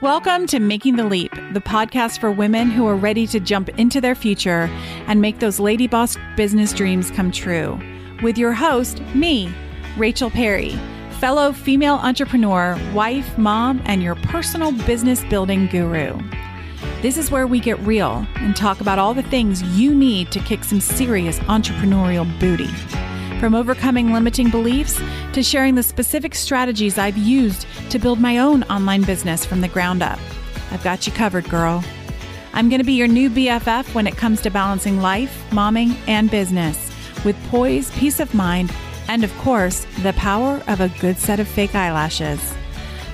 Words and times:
Welcome 0.00 0.46
to 0.46 0.60
Making 0.60 0.94
the 0.94 1.02
Leap, 1.04 1.32
the 1.54 1.60
podcast 1.60 2.20
for 2.20 2.30
women 2.30 2.70
who 2.70 2.86
are 2.86 2.94
ready 2.94 3.26
to 3.26 3.40
jump 3.40 3.68
into 3.70 4.00
their 4.00 4.14
future 4.14 4.70
and 5.08 5.20
make 5.20 5.40
those 5.40 5.58
lady 5.58 5.88
boss 5.88 6.16
business 6.36 6.72
dreams 6.72 7.10
come 7.10 7.32
true. 7.32 7.76
With 8.22 8.38
your 8.38 8.52
host, 8.52 9.00
me, 9.12 9.52
Rachel 9.96 10.30
Perry, 10.30 10.78
fellow 11.18 11.52
female 11.52 11.96
entrepreneur, 11.96 12.78
wife, 12.94 13.36
mom, 13.36 13.82
and 13.86 14.00
your 14.00 14.14
personal 14.14 14.70
business 14.70 15.24
building 15.24 15.66
guru. 15.66 16.16
This 17.02 17.18
is 17.18 17.32
where 17.32 17.48
we 17.48 17.58
get 17.58 17.80
real 17.80 18.24
and 18.36 18.54
talk 18.54 18.80
about 18.80 19.00
all 19.00 19.14
the 19.14 19.24
things 19.24 19.64
you 19.76 19.92
need 19.92 20.30
to 20.30 20.38
kick 20.38 20.62
some 20.62 20.80
serious 20.80 21.40
entrepreneurial 21.40 22.24
booty. 22.38 22.70
From 23.40 23.54
overcoming 23.54 24.12
limiting 24.12 24.50
beliefs 24.50 25.00
to 25.32 25.44
sharing 25.44 25.76
the 25.76 25.82
specific 25.82 26.34
strategies 26.34 26.98
I've 26.98 27.16
used 27.16 27.66
to 27.90 27.98
build 28.00 28.20
my 28.20 28.38
own 28.38 28.64
online 28.64 29.02
business 29.02 29.44
from 29.44 29.60
the 29.60 29.68
ground 29.68 30.02
up. 30.02 30.18
I've 30.72 30.82
got 30.82 31.06
you 31.06 31.12
covered, 31.12 31.48
girl. 31.48 31.84
I'm 32.52 32.68
going 32.68 32.80
to 32.80 32.84
be 32.84 32.94
your 32.94 33.06
new 33.06 33.30
BFF 33.30 33.94
when 33.94 34.08
it 34.08 34.16
comes 34.16 34.40
to 34.40 34.50
balancing 34.50 35.00
life, 35.00 35.44
momming, 35.50 35.96
and 36.08 36.28
business 36.28 36.90
with 37.24 37.36
poise, 37.48 37.90
peace 37.92 38.18
of 38.18 38.34
mind, 38.34 38.72
and 39.06 39.22
of 39.22 39.32
course, 39.38 39.86
the 40.02 40.12
power 40.14 40.60
of 40.66 40.80
a 40.80 40.88
good 41.00 41.16
set 41.16 41.38
of 41.38 41.46
fake 41.46 41.76
eyelashes. 41.76 42.40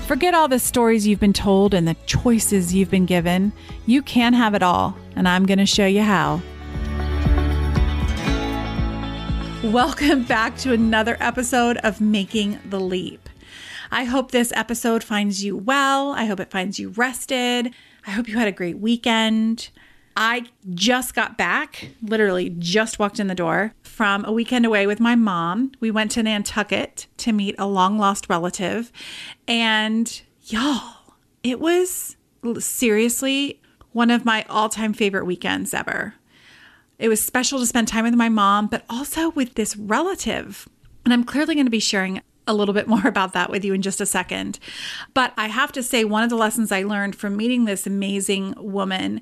Forget 0.06 0.34
all 0.34 0.48
the 0.48 0.58
stories 0.58 1.06
you've 1.06 1.20
been 1.20 1.32
told 1.34 1.74
and 1.74 1.86
the 1.86 1.96
choices 2.06 2.74
you've 2.74 2.90
been 2.90 3.06
given. 3.06 3.52
You 3.86 4.00
can 4.02 4.32
have 4.32 4.54
it 4.54 4.62
all, 4.62 4.96
and 5.16 5.28
I'm 5.28 5.44
going 5.44 5.58
to 5.58 5.66
show 5.66 5.86
you 5.86 6.02
how. 6.02 6.40
Welcome 9.72 10.24
back 10.24 10.58
to 10.58 10.74
another 10.74 11.16
episode 11.20 11.78
of 11.78 11.98
Making 11.98 12.60
the 12.68 12.78
Leap. 12.78 13.30
I 13.90 14.04
hope 14.04 14.30
this 14.30 14.52
episode 14.54 15.02
finds 15.02 15.42
you 15.42 15.56
well. 15.56 16.12
I 16.12 16.26
hope 16.26 16.38
it 16.38 16.50
finds 16.50 16.78
you 16.78 16.90
rested. 16.90 17.72
I 18.06 18.10
hope 18.10 18.28
you 18.28 18.36
had 18.36 18.46
a 18.46 18.52
great 18.52 18.78
weekend. 18.78 19.70
I 20.18 20.44
just 20.74 21.14
got 21.14 21.38
back, 21.38 21.88
literally 22.02 22.54
just 22.58 22.98
walked 22.98 23.18
in 23.18 23.26
the 23.26 23.34
door 23.34 23.72
from 23.82 24.26
a 24.26 24.32
weekend 24.32 24.66
away 24.66 24.86
with 24.86 25.00
my 25.00 25.14
mom. 25.14 25.72
We 25.80 25.90
went 25.90 26.10
to 26.12 26.22
Nantucket 26.22 27.06
to 27.16 27.32
meet 27.32 27.54
a 27.58 27.66
long 27.66 27.98
lost 27.98 28.28
relative. 28.28 28.92
And 29.48 30.20
y'all, 30.42 31.14
it 31.42 31.58
was 31.58 32.16
seriously 32.58 33.62
one 33.92 34.10
of 34.10 34.26
my 34.26 34.44
all 34.50 34.68
time 34.68 34.92
favorite 34.92 35.24
weekends 35.24 35.72
ever. 35.72 36.14
It 36.98 37.08
was 37.08 37.22
special 37.22 37.58
to 37.58 37.66
spend 37.66 37.88
time 37.88 38.04
with 38.04 38.14
my 38.14 38.28
mom, 38.28 38.66
but 38.68 38.84
also 38.88 39.30
with 39.30 39.54
this 39.54 39.76
relative. 39.76 40.68
And 41.04 41.12
I'm 41.12 41.24
clearly 41.24 41.54
going 41.54 41.66
to 41.66 41.70
be 41.70 41.80
sharing 41.80 42.22
a 42.46 42.54
little 42.54 42.74
bit 42.74 42.88
more 42.94 43.06
about 43.06 43.32
that 43.32 43.50
with 43.50 43.64
you 43.64 43.74
in 43.74 43.82
just 43.82 44.00
a 44.00 44.06
second. 44.06 44.58
But 45.12 45.32
I 45.36 45.48
have 45.48 45.72
to 45.72 45.82
say, 45.82 46.04
one 46.04 46.22
of 46.22 46.30
the 46.30 46.36
lessons 46.36 46.72
I 46.72 46.82
learned 46.82 47.16
from 47.16 47.36
meeting 47.36 47.64
this 47.64 47.86
amazing 47.86 48.54
woman 48.56 49.20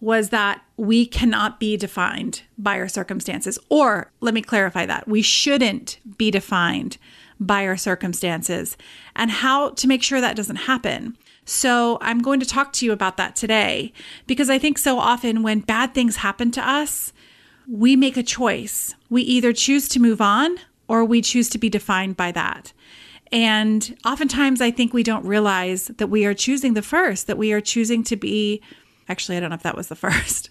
was 0.00 0.28
that 0.28 0.62
we 0.76 1.04
cannot 1.04 1.58
be 1.58 1.76
defined 1.76 2.42
by 2.56 2.78
our 2.78 2.88
circumstances. 2.88 3.58
Or 3.68 4.12
let 4.20 4.32
me 4.32 4.42
clarify 4.42 4.86
that 4.86 5.08
we 5.08 5.22
shouldn't 5.22 5.98
be 6.16 6.30
defined 6.30 6.98
by 7.40 7.66
our 7.66 7.76
circumstances 7.76 8.76
and 9.16 9.30
how 9.30 9.70
to 9.70 9.88
make 9.88 10.02
sure 10.02 10.20
that 10.20 10.36
doesn't 10.36 10.56
happen. 10.56 11.16
So, 11.48 11.96
I'm 12.02 12.20
going 12.20 12.40
to 12.40 12.46
talk 12.46 12.74
to 12.74 12.84
you 12.84 12.92
about 12.92 13.16
that 13.16 13.34
today 13.34 13.94
because 14.26 14.50
I 14.50 14.58
think 14.58 14.76
so 14.76 14.98
often 14.98 15.42
when 15.42 15.60
bad 15.60 15.94
things 15.94 16.16
happen 16.16 16.50
to 16.50 16.60
us, 16.60 17.14
we 17.66 17.96
make 17.96 18.18
a 18.18 18.22
choice. 18.22 18.94
We 19.08 19.22
either 19.22 19.54
choose 19.54 19.88
to 19.88 19.98
move 19.98 20.20
on 20.20 20.58
or 20.88 21.06
we 21.06 21.22
choose 21.22 21.48
to 21.48 21.58
be 21.58 21.70
defined 21.70 22.18
by 22.18 22.32
that. 22.32 22.74
And 23.32 23.96
oftentimes, 24.04 24.60
I 24.60 24.70
think 24.70 24.92
we 24.92 25.02
don't 25.02 25.24
realize 25.24 25.86
that 25.86 26.08
we 26.08 26.26
are 26.26 26.34
choosing 26.34 26.74
the 26.74 26.82
first, 26.82 27.26
that 27.28 27.38
we 27.38 27.50
are 27.54 27.62
choosing 27.62 28.04
to 28.04 28.16
be, 28.16 28.60
actually, 29.08 29.38
I 29.38 29.40
don't 29.40 29.48
know 29.48 29.56
if 29.56 29.62
that 29.62 29.74
was 29.74 29.88
the 29.88 29.96
first, 29.96 30.50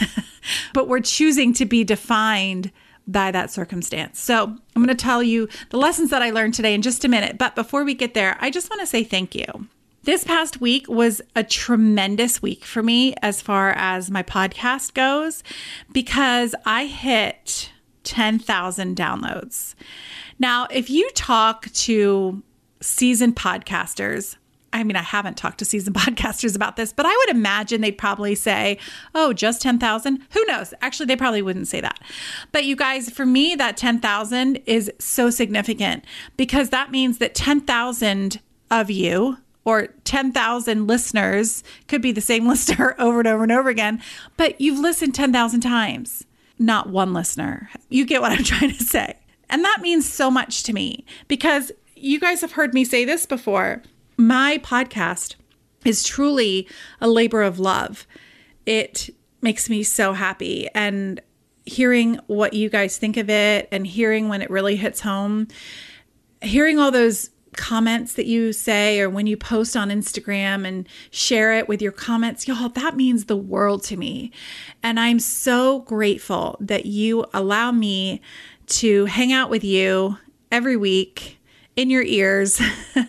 but 0.74 0.88
we're 0.88 0.98
choosing 0.98 1.52
to 1.52 1.64
be 1.64 1.84
defined 1.84 2.72
by 3.06 3.30
that 3.30 3.52
circumstance. 3.52 4.18
So, 4.18 4.46
I'm 4.46 4.84
going 4.84 4.88
to 4.88 4.96
tell 4.96 5.22
you 5.22 5.48
the 5.70 5.78
lessons 5.78 6.10
that 6.10 6.22
I 6.22 6.30
learned 6.30 6.54
today 6.54 6.74
in 6.74 6.82
just 6.82 7.04
a 7.04 7.08
minute. 7.08 7.38
But 7.38 7.54
before 7.54 7.84
we 7.84 7.94
get 7.94 8.14
there, 8.14 8.36
I 8.40 8.50
just 8.50 8.68
want 8.68 8.80
to 8.80 8.86
say 8.86 9.04
thank 9.04 9.36
you. 9.36 9.68
This 10.04 10.22
past 10.22 10.60
week 10.60 10.86
was 10.86 11.22
a 11.34 11.42
tremendous 11.42 12.42
week 12.42 12.62
for 12.62 12.82
me 12.82 13.14
as 13.22 13.40
far 13.40 13.70
as 13.70 14.10
my 14.10 14.22
podcast 14.22 14.92
goes 14.92 15.42
because 15.94 16.54
I 16.66 16.84
hit 16.84 17.72
10,000 18.02 18.96
downloads. 18.98 19.74
Now, 20.38 20.66
if 20.70 20.90
you 20.90 21.08
talk 21.12 21.70
to 21.72 22.42
seasoned 22.82 23.36
podcasters, 23.36 24.36
I 24.74 24.84
mean, 24.84 24.96
I 24.96 25.02
haven't 25.02 25.38
talked 25.38 25.60
to 25.60 25.64
seasoned 25.64 25.96
podcasters 25.96 26.54
about 26.54 26.76
this, 26.76 26.92
but 26.92 27.06
I 27.06 27.16
would 27.24 27.34
imagine 27.34 27.80
they'd 27.80 27.96
probably 27.96 28.34
say, 28.34 28.76
oh, 29.14 29.32
just 29.32 29.62
10,000? 29.62 30.18
Who 30.32 30.44
knows? 30.44 30.74
Actually, 30.82 31.06
they 31.06 31.16
probably 31.16 31.40
wouldn't 31.40 31.68
say 31.68 31.80
that. 31.80 31.98
But 32.52 32.66
you 32.66 32.76
guys, 32.76 33.08
for 33.08 33.24
me, 33.24 33.54
that 33.54 33.78
10,000 33.78 34.56
is 34.66 34.92
so 34.98 35.30
significant 35.30 36.04
because 36.36 36.68
that 36.68 36.90
means 36.90 37.16
that 37.18 37.34
10,000 37.34 38.38
of 38.70 38.90
you 38.90 39.38
or 39.64 39.88
10,000 40.04 40.86
listeners 40.86 41.64
could 41.88 42.02
be 42.02 42.12
the 42.12 42.20
same 42.20 42.46
listener 42.48 42.94
over 42.98 43.20
and 43.20 43.28
over 43.28 43.42
and 43.42 43.52
over 43.52 43.68
again, 43.68 44.02
but 44.36 44.60
you've 44.60 44.78
listened 44.78 45.14
10,000 45.14 45.60
times, 45.60 46.24
not 46.58 46.90
one 46.90 47.12
listener. 47.12 47.70
You 47.88 48.04
get 48.06 48.20
what 48.20 48.32
I'm 48.32 48.44
trying 48.44 48.72
to 48.72 48.84
say. 48.84 49.18
And 49.50 49.64
that 49.64 49.80
means 49.82 50.10
so 50.10 50.30
much 50.30 50.62
to 50.64 50.72
me 50.72 51.04
because 51.28 51.70
you 51.96 52.18
guys 52.18 52.40
have 52.40 52.52
heard 52.52 52.74
me 52.74 52.84
say 52.84 53.04
this 53.04 53.26
before. 53.26 53.82
My 54.16 54.58
podcast 54.58 55.36
is 55.84 56.04
truly 56.04 56.68
a 57.00 57.08
labor 57.08 57.42
of 57.42 57.58
love. 57.58 58.06
It 58.66 59.10
makes 59.42 59.68
me 59.68 59.82
so 59.82 60.12
happy. 60.12 60.68
And 60.74 61.20
hearing 61.66 62.18
what 62.26 62.52
you 62.52 62.68
guys 62.68 62.98
think 62.98 63.16
of 63.16 63.30
it 63.30 63.68
and 63.72 63.86
hearing 63.86 64.28
when 64.28 64.42
it 64.42 64.50
really 64.50 64.76
hits 64.76 65.00
home, 65.00 65.48
hearing 66.42 66.78
all 66.78 66.90
those 66.90 67.30
comments 67.56 68.14
that 68.14 68.26
you 68.26 68.52
say 68.52 69.00
or 69.00 69.08
when 69.08 69.26
you 69.26 69.36
post 69.36 69.76
on 69.76 69.88
Instagram 69.88 70.66
and 70.66 70.88
share 71.10 71.52
it 71.54 71.68
with 71.68 71.80
your 71.80 71.92
comments, 71.92 72.46
y'all, 72.46 72.68
that 72.70 72.96
means 72.96 73.24
the 73.24 73.36
world 73.36 73.82
to 73.84 73.96
me. 73.96 74.30
And 74.82 74.98
I'm 75.00 75.18
so 75.20 75.80
grateful 75.80 76.56
that 76.60 76.86
you 76.86 77.24
allow 77.32 77.72
me 77.72 78.20
to 78.66 79.06
hang 79.06 79.32
out 79.32 79.50
with 79.50 79.64
you 79.64 80.18
every 80.50 80.76
week 80.76 81.38
in 81.76 81.90
your 81.90 82.02
ears. 82.02 82.60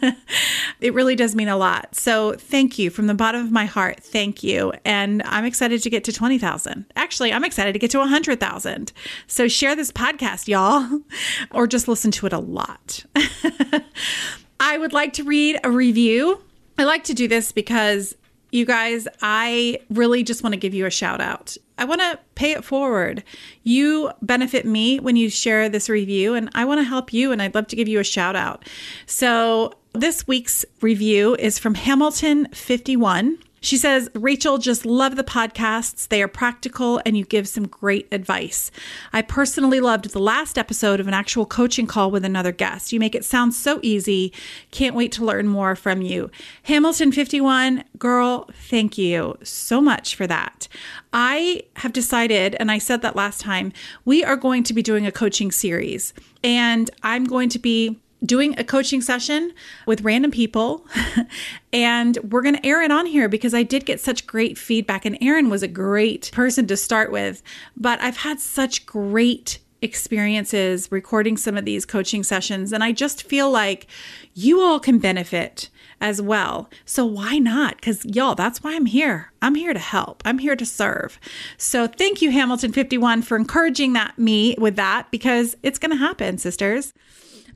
it 0.80 0.94
really 0.94 1.16
does 1.16 1.36
mean 1.36 1.48
a 1.48 1.58
lot. 1.58 1.96
So 1.96 2.34
thank 2.34 2.78
you 2.78 2.90
from 2.90 3.08
the 3.08 3.14
bottom 3.14 3.42
of 3.42 3.52
my 3.52 3.66
heart. 3.66 4.02
Thank 4.02 4.44
you. 4.44 4.74
And 4.84 5.24
I'm 5.26 5.46
excited 5.46 5.82
to 5.84 5.90
get 5.90 6.04
to 6.06 6.14
20,000. 6.14 6.86
Actually, 6.96 7.34
I'm 7.34 7.44
excited 7.44 7.74
to 7.74 7.80
get 7.80 7.92
to 7.92 8.00
100,000. 8.00 8.92
So 9.28 9.48
share 9.48 9.76
this 9.76 9.92
podcast, 9.92 10.48
y'all, 10.48 11.02
or 11.52 11.68
just 11.68 11.88
listen 11.88 12.12
to 12.12 12.26
it 12.26 12.34
a 12.34 12.40
lot. 12.40 13.04
I 14.60 14.78
would 14.78 14.94
like 14.94 15.14
to 15.14 15.24
read 15.24 15.60
a 15.64 15.72
review. 15.72 16.42
I 16.78 16.84
like 16.84 17.04
to 17.06 17.14
do 17.14 17.28
this 17.28 17.52
because 17.52 18.16
you 18.52 18.66
guys, 18.66 19.08
I 19.22 19.80
really 19.90 20.24
just 20.24 20.44
want 20.44 20.54
to 20.54 20.58
give 20.58 20.74
you 20.74 20.86
a 20.86 20.90
shout 20.90 21.22
out. 21.22 21.58
I 21.78 21.86
want 21.86 22.02
to 22.02 22.20
pay 22.36 22.52
it 22.52 22.64
forward. 22.64 23.24
You 23.64 24.12
benefit 24.22 24.66
me 24.66 25.00
when 25.00 25.18
you 25.18 25.30
share 25.30 25.68
this 25.68 25.90
review, 25.90 26.34
and 26.36 26.50
I 26.56 26.64
want 26.64 26.80
to 26.80 26.84
help 26.84 27.12
you, 27.12 27.32
and 27.32 27.42
I'd 27.42 27.54
love 27.54 27.68
to 27.68 27.76
give 27.76 27.88
you 27.88 28.00
a 28.00 28.04
shout 28.04 28.36
out. 28.36 28.68
So, 29.06 29.74
this 29.96 30.28
week's 30.28 30.66
review 30.82 31.36
is 31.36 31.58
from 31.58 31.76
Hamilton51. 31.76 33.38
She 33.62 33.78
says, 33.78 34.12
Rachel, 34.14 34.60
just 34.60 34.86
love 34.86 35.16
the 35.16 35.24
podcasts. 35.24 36.08
They 36.08 36.22
are 36.22 36.28
practical 36.28 37.02
and 37.04 37.18
you 37.18 37.26
give 37.26 37.48
some 37.48 37.68
great 37.68 38.08
advice. 38.12 38.70
I 39.12 39.24
personally 39.24 39.80
loved 39.80 40.12
the 40.12 40.20
last 40.20 40.60
episode 40.60 41.00
of 41.00 41.08
an 41.08 41.16
actual 41.16 41.48
coaching 41.48 41.88
call 41.88 42.12
with 42.12 42.24
another 42.24 42.52
guest. 42.52 42.94
You 42.94 43.00
make 43.00 43.16
it 43.16 43.26
sound 43.26 43.56
so 43.56 43.80
easy. 43.82 44.32
Can't 44.70 44.96
wait 44.96 45.12
to 45.14 45.26
learn 45.26 45.48
more 45.48 45.76
from 45.76 46.04
you. 46.04 46.30
Hamilton 46.64 47.12
51, 47.12 47.84
girl, 47.98 48.48
thank 48.54 49.00
you 49.00 49.36
so 49.42 49.82
much 49.82 50.14
for 50.14 50.28
that. 50.28 50.68
I 51.12 51.64
have 51.78 51.92
decided, 51.92 52.56
and 52.60 52.70
I 52.70 52.78
said 52.78 53.02
that 53.02 53.16
last 53.16 53.42
time, 53.42 53.74
we 54.04 54.24
are 54.24 54.38
going 54.38 54.62
to 54.66 54.76
be 54.76 54.84
doing 54.84 55.08
a 55.08 55.12
coaching 55.12 55.52
series. 55.52 56.14
And 56.44 56.92
I'm 57.02 57.24
going 57.24 57.50
to 57.50 57.58
be 57.58 58.00
doing 58.24 58.58
a 58.58 58.64
coaching 58.64 59.02
session 59.02 59.54
with 59.86 60.02
random 60.02 60.32
people 60.32 60.86
and 61.74 62.18
we're 62.32 62.42
going 62.42 62.56
to 62.56 62.66
air 62.66 62.82
it 62.82 62.92
on 62.92 63.06
here 63.06 63.28
because 63.28 63.54
I 63.54 63.64
did 63.64 63.86
get 63.86 64.00
such 64.00 64.26
great 64.26 64.58
feedback 64.58 65.06
and 65.06 65.18
Aaron 65.22 65.50
was 65.50 65.62
a 65.62 65.68
great 65.68 66.32
person 66.34 66.66
to 66.68 66.78
start 66.78 67.12
with 67.12 67.44
but 67.76 68.02
I've 68.02 68.18
had 68.18 68.40
such 68.40 68.86
great 68.86 69.60
experiences 69.86 70.92
recording 70.92 71.38
some 71.38 71.56
of 71.56 71.64
these 71.64 71.86
coaching 71.86 72.24
sessions. 72.24 72.74
And 72.74 72.84
I 72.84 72.92
just 72.92 73.24
feel 73.24 73.50
like 73.50 73.88
you 74.34 74.60
all 74.60 74.80
can 74.80 75.00
benefit 75.00 75.70
as 76.02 76.22
well. 76.22 76.70
So 76.86 77.06
why 77.06 77.38
not? 77.38 77.76
Because 77.78 78.04
y'all, 78.04 78.36
that's 78.36 78.64
why 78.64 78.76
I'm 78.76 78.88
here. 78.88 79.32
I'm 79.42 79.56
here 79.56 79.74
to 79.74 79.80
help. 79.80 80.24
I'm 80.26 80.40
here 80.40 80.56
to 80.56 80.66
serve. 80.66 81.20
So 81.58 81.88
thank 81.88 82.22
you, 82.22 82.32
Hamilton 82.32 82.74
51, 82.74 83.22
for 83.22 83.38
encouraging 83.38 83.94
that 83.94 84.18
me 84.18 84.56
with 84.58 84.76
that 84.76 85.10
because 85.12 85.56
it's 85.64 85.80
going 85.80 85.92
to 85.92 85.98
happen, 85.98 86.38
sisters. 86.38 86.94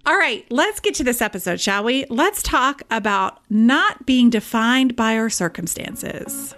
All 0.06 0.18
right, 0.18 0.46
let's 0.50 0.80
get 0.80 0.96
to 0.96 1.04
this 1.04 1.22
episode, 1.22 1.60
shall 1.60 1.84
we? 1.84 2.06
Let's 2.10 2.42
talk 2.42 2.82
about 2.90 3.42
not 3.50 4.06
being 4.06 4.30
defined 4.30 4.96
by 4.96 5.18
our 5.18 5.30
circumstances. 5.30 6.56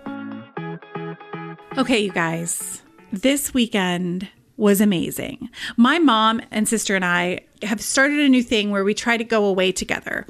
Okay, 1.78 2.00
you 2.00 2.12
guys, 2.12 2.82
this 3.12 3.54
weekend 3.54 4.30
was 4.58 4.80
amazing. 4.80 5.50
My 5.76 5.98
mom 5.98 6.42
and 6.52 6.68
sister 6.68 6.96
and 6.96 7.04
I 7.04 7.42
have 7.64 7.82
started 7.82 8.20
a 8.20 8.30
new 8.30 8.44
thing 8.44 8.70
where 8.70 8.84
we 8.84 8.94
try 8.94 9.18
to 9.18 9.24
go 9.24 9.46
away 9.46 9.72
together. 9.72 10.28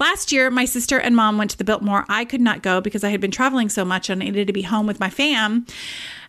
Last 0.00 0.32
year, 0.32 0.50
my 0.50 0.64
sister 0.64 0.98
and 0.98 1.14
mom 1.14 1.36
went 1.36 1.50
to 1.50 1.58
the 1.58 1.64
Biltmore. 1.64 2.06
I 2.08 2.24
could 2.24 2.40
not 2.40 2.62
go 2.62 2.80
because 2.80 3.04
I 3.04 3.10
had 3.10 3.20
been 3.20 3.30
traveling 3.30 3.68
so 3.68 3.84
much 3.84 4.08
and 4.08 4.22
I 4.22 4.24
needed 4.24 4.46
to 4.46 4.52
be 4.52 4.62
home 4.62 4.86
with 4.86 4.98
my 4.98 5.10
fam. 5.10 5.66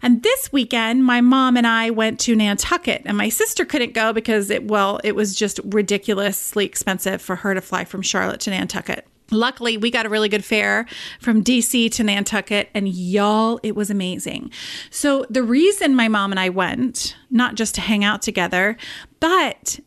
And 0.01 0.23
this 0.23 0.51
weekend, 0.51 1.05
my 1.05 1.21
mom 1.21 1.55
and 1.55 1.65
I 1.65 1.89
went 1.89 2.19
to 2.21 2.35
Nantucket, 2.35 3.03
and 3.05 3.17
my 3.17 3.29
sister 3.29 3.63
couldn't 3.63 3.93
go 3.93 4.11
because 4.11 4.49
it, 4.49 4.67
well, 4.67 4.99
it 5.03 5.15
was 5.15 5.35
just 5.35 5.59
ridiculously 5.63 6.65
expensive 6.65 7.21
for 7.21 7.37
her 7.37 7.53
to 7.53 7.61
fly 7.61 7.85
from 7.85 8.01
Charlotte 8.01 8.41
to 8.41 8.49
Nantucket. 8.49 9.07
Luckily, 9.29 9.77
we 9.77 9.89
got 9.89 10.05
a 10.05 10.09
really 10.09 10.27
good 10.27 10.43
fare 10.43 10.85
from 11.21 11.41
DC 11.41 11.89
to 11.91 12.03
Nantucket, 12.03 12.69
and 12.73 12.89
y'all, 12.89 13.59
it 13.63 13.75
was 13.75 13.89
amazing. 13.89 14.51
So, 14.89 15.25
the 15.29 15.43
reason 15.43 15.95
my 15.95 16.09
mom 16.09 16.31
and 16.31 16.39
I 16.39 16.49
went, 16.49 17.15
not 17.29 17.55
just 17.55 17.75
to 17.75 17.81
hang 17.81 18.03
out 18.03 18.21
together, 18.21 18.75
but 19.21 19.79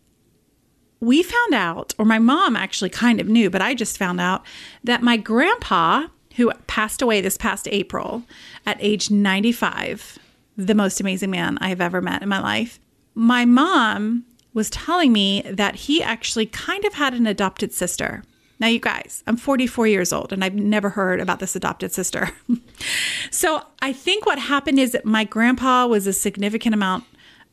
we 1.05 1.23
found 1.23 1.55
out, 1.55 1.95
or 1.99 2.05
my 2.05 2.19
mom 2.19 2.57
actually 2.57 2.91
kind 2.91 3.21
of 3.21 3.29
knew, 3.29 3.51
but 3.51 3.63
I 3.63 3.75
just 3.75 3.99
found 3.99 4.21
out 4.21 4.45
that 4.83 5.03
my 5.03 5.17
grandpa, 5.17 6.07
who 6.37 6.51
passed 6.67 7.03
away 7.03 7.21
this 7.21 7.37
past 7.37 7.69
April 7.71 8.25
at 8.67 8.77
age 8.81 9.11
95, 9.11 10.19
the 10.57 10.75
most 10.75 11.01
amazing 11.01 11.31
man 11.31 11.59
I 11.61 11.69
have 11.69 11.81
ever 11.81 12.01
met 12.01 12.23
in 12.23 12.29
my 12.29 12.41
life, 12.41 12.79
my 13.15 13.45
mom 13.45 14.25
was 14.53 14.71
telling 14.71 15.13
me 15.13 15.43
that 15.43 15.75
he 15.75 16.03
actually 16.03 16.47
kind 16.47 16.85
of 16.85 16.95
had 16.95 17.13
an 17.15 17.27
adopted 17.27 17.73
sister. 17.73 18.23
Now, 18.61 18.69
you 18.69 18.79
guys, 18.79 19.25
I'm 19.27 19.37
44 19.37 19.89
years 19.89 20.13
old 20.13 20.33
and 20.33 20.45
I've 20.45 20.55
never 20.55 20.91
heard 20.91 21.21
about 21.21 21.41
this 21.41 21.57
adopted 21.57 21.93
sister. 21.93 22.31
so 23.31 23.63
I 23.83 23.93
think 23.93 24.27
what 24.27 24.39
happened 24.39 24.79
is 24.79 24.93
that 24.93 25.05
my 25.05 25.25
grandpa 25.25 25.87
was 25.87 26.07
a 26.07 26.13
significant 26.13 26.75
amount 26.75 27.05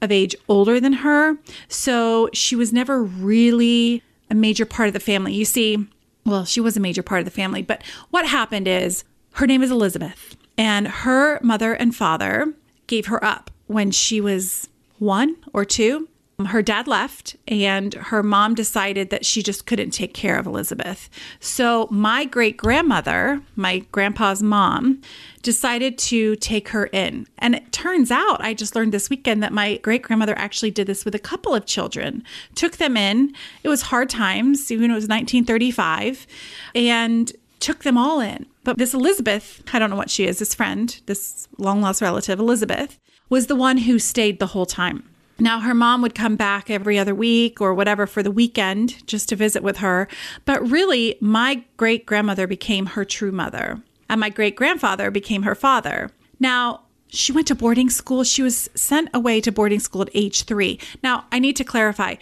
of 0.01 0.12
age 0.12 0.36
older 0.48 0.80
than 0.80 0.94
her. 0.94 1.38
So 1.68 2.30
she 2.33 2.56
was 2.56 2.74
never 2.74 3.03
really 3.03 4.03
a 4.30 4.36
major 4.36 4.65
part 4.65 4.88
of 4.88 4.94
the 4.94 5.00
family. 5.00 5.33
You 5.33 5.45
see, 5.45 5.88
well, 6.25 6.45
she 6.45 6.62
was 6.62 6.77
a 6.77 6.80
major 6.80 7.03
part 7.03 7.19
of 7.19 7.25
the 7.25 7.31
family, 7.31 7.62
but 7.62 7.83
what 8.09 8.25
happened 8.27 8.68
is 8.68 9.03
her 9.33 9.48
name 9.48 9.62
is 9.62 9.71
Elizabeth, 9.71 10.36
and 10.57 10.88
her 10.88 11.39
mother 11.42 11.74
and 11.74 11.95
father 11.95 12.53
gave 12.88 13.07
her 13.07 13.24
up 13.24 13.50
when 13.68 13.92
she 13.92 14.19
was 14.19 14.69
one 15.00 15.38
or 15.53 15.65
two. 15.65 16.07
Her 16.46 16.62
dad 16.62 16.88
left, 16.88 17.36
and 17.48 17.94
her 17.94 18.24
mom 18.24 18.56
decided 18.56 19.10
that 19.10 19.26
she 19.26 19.42
just 19.42 19.66
couldn't 19.66 19.92
take 19.92 20.14
care 20.14 20.38
of 20.38 20.46
Elizabeth. 20.46 21.10
So, 21.40 21.88
my 21.92 22.26
great 22.26 22.58
grandmother, 22.58 23.42
my 23.56 23.80
grandpa's 23.92 24.42
mom, 24.44 25.02
decided 25.42 25.98
to 25.98 26.36
take 26.38 26.70
her 26.70 26.86
in. 26.88 27.28
And 27.38 27.56
it 27.56 27.72
turns 27.72 28.12
out, 28.12 28.42
I 28.42 28.54
just 28.54 28.76
learned 28.76 28.92
this 28.92 29.10
weekend 29.10 29.42
that 29.44 29.54
my 29.54 29.78
great 29.78 30.04
grandmother 30.04 30.38
actually 30.38 30.72
did 30.72 30.88
this 30.88 31.06
with 31.06 31.16
a 31.16 31.20
couple 31.20 31.56
of 31.56 31.66
children, 31.66 32.24
took 32.56 32.78
them 32.78 32.96
in. 32.96 33.34
It 33.64 33.70
was 33.70 33.84
hard 33.84 34.10
times, 34.10 34.72
even 34.72 34.92
it 34.92 34.96
was 34.96 35.08
1935, 35.08 36.28
and 36.76 37.32
took 37.60 37.84
them 37.84 37.98
all 37.98 38.20
in. 38.20 38.46
But 38.64 38.78
this 38.78 38.94
Elizabeth, 38.94 39.64
I 39.74 39.80
don't 39.80 39.90
know 39.90 39.96
what 39.96 40.10
she 40.10 40.26
is, 40.26 40.40
this 40.40 40.54
friend, 40.54 41.00
this 41.06 41.48
long 41.58 41.82
lost 41.82 42.02
relative, 42.02 42.40
Elizabeth, 42.40 43.00
was 43.30 43.48
the 43.48 43.56
one 43.56 43.78
who 43.78 43.98
stayed 43.98 44.40
the 44.40 44.48
whole 44.48 44.66
time. 44.66 45.04
Now, 45.42 45.60
her 45.62 45.74
mom 45.74 46.04
would 46.04 46.14
come 46.14 46.36
back 46.36 46.70
every 46.70 47.00
other 47.00 47.16
week 47.16 47.60
or 47.60 47.74
whatever 47.74 48.06
for 48.06 48.22
the 48.22 48.30
weekend 48.30 49.08
just 49.08 49.28
to 49.30 49.36
visit 49.36 49.64
with 49.64 49.78
her. 49.78 50.08
But 50.46 50.62
really, 50.70 51.18
my 51.20 51.64
great 51.78 52.06
grandmother 52.06 52.46
became 52.46 52.86
her 52.86 53.04
true 53.04 53.32
mother, 53.32 53.82
and 54.08 54.22
my 54.22 54.30
great 54.30 54.56
grandfather 54.56 55.10
became 55.10 55.42
her 55.42 55.56
father. 55.56 56.12
Now, 56.40 56.82
she 57.08 57.32
went 57.32 57.48
to 57.48 57.56
boarding 57.56 57.90
school. 57.90 58.24
She 58.24 58.44
was 58.44 58.70
sent 58.76 59.10
away 59.16 59.42
to 59.42 59.52
boarding 59.52 59.80
school 59.80 60.04
at 60.04 60.10
age 60.14 60.44
three. 60.44 60.80
Now, 61.02 61.26
I 61.32 61.40
need 61.40 61.56
to 61.56 61.64
clarify 61.64 62.16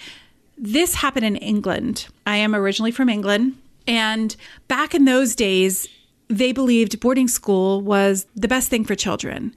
this 0.57 0.95
happened 0.95 1.25
in 1.25 1.35
England. 1.35 2.07
I 2.25 2.37
am 2.37 2.55
originally 2.55 2.91
from 2.91 3.09
England. 3.09 3.57
And 3.85 4.33
back 4.69 4.95
in 4.95 5.03
those 5.03 5.35
days, 5.35 5.89
they 6.29 6.53
believed 6.53 6.99
boarding 7.01 7.27
school 7.27 7.81
was 7.81 8.27
the 8.33 8.47
best 8.47 8.69
thing 8.69 8.85
for 8.85 8.95
children. 8.95 9.53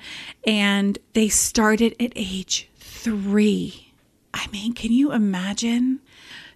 And 0.46 0.98
they 1.12 1.28
started 1.28 1.94
at 2.00 2.12
age 2.16 2.68
three. 3.02 3.92
I 4.32 4.46
mean, 4.48 4.72
can 4.72 4.92
you 4.92 5.12
imagine? 5.12 6.00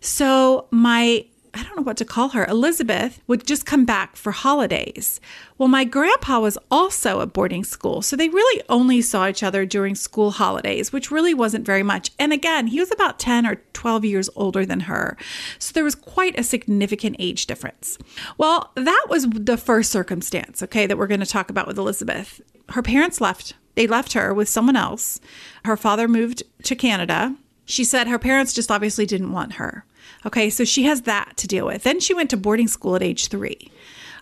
So, 0.00 0.68
my 0.70 1.26
I 1.56 1.62
don't 1.62 1.74
know 1.74 1.82
what 1.82 1.96
to 1.96 2.04
call 2.04 2.28
her. 2.30 2.44
Elizabeth 2.44 3.22
would 3.26 3.46
just 3.46 3.64
come 3.64 3.86
back 3.86 4.14
for 4.14 4.30
holidays. 4.30 5.22
Well, 5.56 5.70
my 5.70 5.84
grandpa 5.84 6.38
was 6.38 6.58
also 6.70 7.22
at 7.22 7.32
boarding 7.32 7.64
school, 7.64 8.02
so 8.02 8.14
they 8.14 8.28
really 8.28 8.62
only 8.68 9.00
saw 9.00 9.26
each 9.26 9.42
other 9.42 9.64
during 9.64 9.94
school 9.94 10.32
holidays, 10.32 10.92
which 10.92 11.10
really 11.10 11.32
wasn't 11.32 11.64
very 11.64 11.82
much. 11.82 12.10
And 12.18 12.30
again, 12.30 12.66
he 12.66 12.78
was 12.78 12.92
about 12.92 13.18
10 13.18 13.46
or 13.46 13.54
12 13.72 14.04
years 14.04 14.28
older 14.36 14.66
than 14.66 14.80
her. 14.80 15.16
So 15.58 15.72
there 15.72 15.84
was 15.84 15.94
quite 15.94 16.38
a 16.38 16.44
significant 16.44 17.16
age 17.18 17.46
difference. 17.46 17.96
Well, 18.36 18.70
that 18.74 19.06
was 19.08 19.26
the 19.26 19.56
first 19.56 19.90
circumstance, 19.90 20.62
okay, 20.62 20.86
that 20.86 20.98
we're 20.98 21.06
going 21.06 21.20
to 21.20 21.26
talk 21.26 21.48
about 21.48 21.66
with 21.66 21.78
Elizabeth. 21.78 22.42
Her 22.68 22.82
parents 22.82 23.18
left 23.18 23.54
they 23.76 23.86
left 23.86 24.14
her 24.14 24.34
with 24.34 24.48
someone 24.48 24.74
else. 24.74 25.20
Her 25.64 25.76
father 25.76 26.08
moved 26.08 26.42
to 26.64 26.74
Canada. 26.74 27.36
She 27.64 27.84
said 27.84 28.08
her 28.08 28.18
parents 28.18 28.52
just 28.52 28.70
obviously 28.70 29.06
didn't 29.06 29.32
want 29.32 29.54
her. 29.54 29.84
Okay, 30.24 30.50
so 30.50 30.64
she 30.64 30.84
has 30.84 31.02
that 31.02 31.36
to 31.36 31.46
deal 31.46 31.66
with. 31.66 31.84
Then 31.84 32.00
she 32.00 32.14
went 32.14 32.30
to 32.30 32.36
boarding 32.36 32.68
school 32.68 32.96
at 32.96 33.02
age 33.02 33.28
three. 33.28 33.70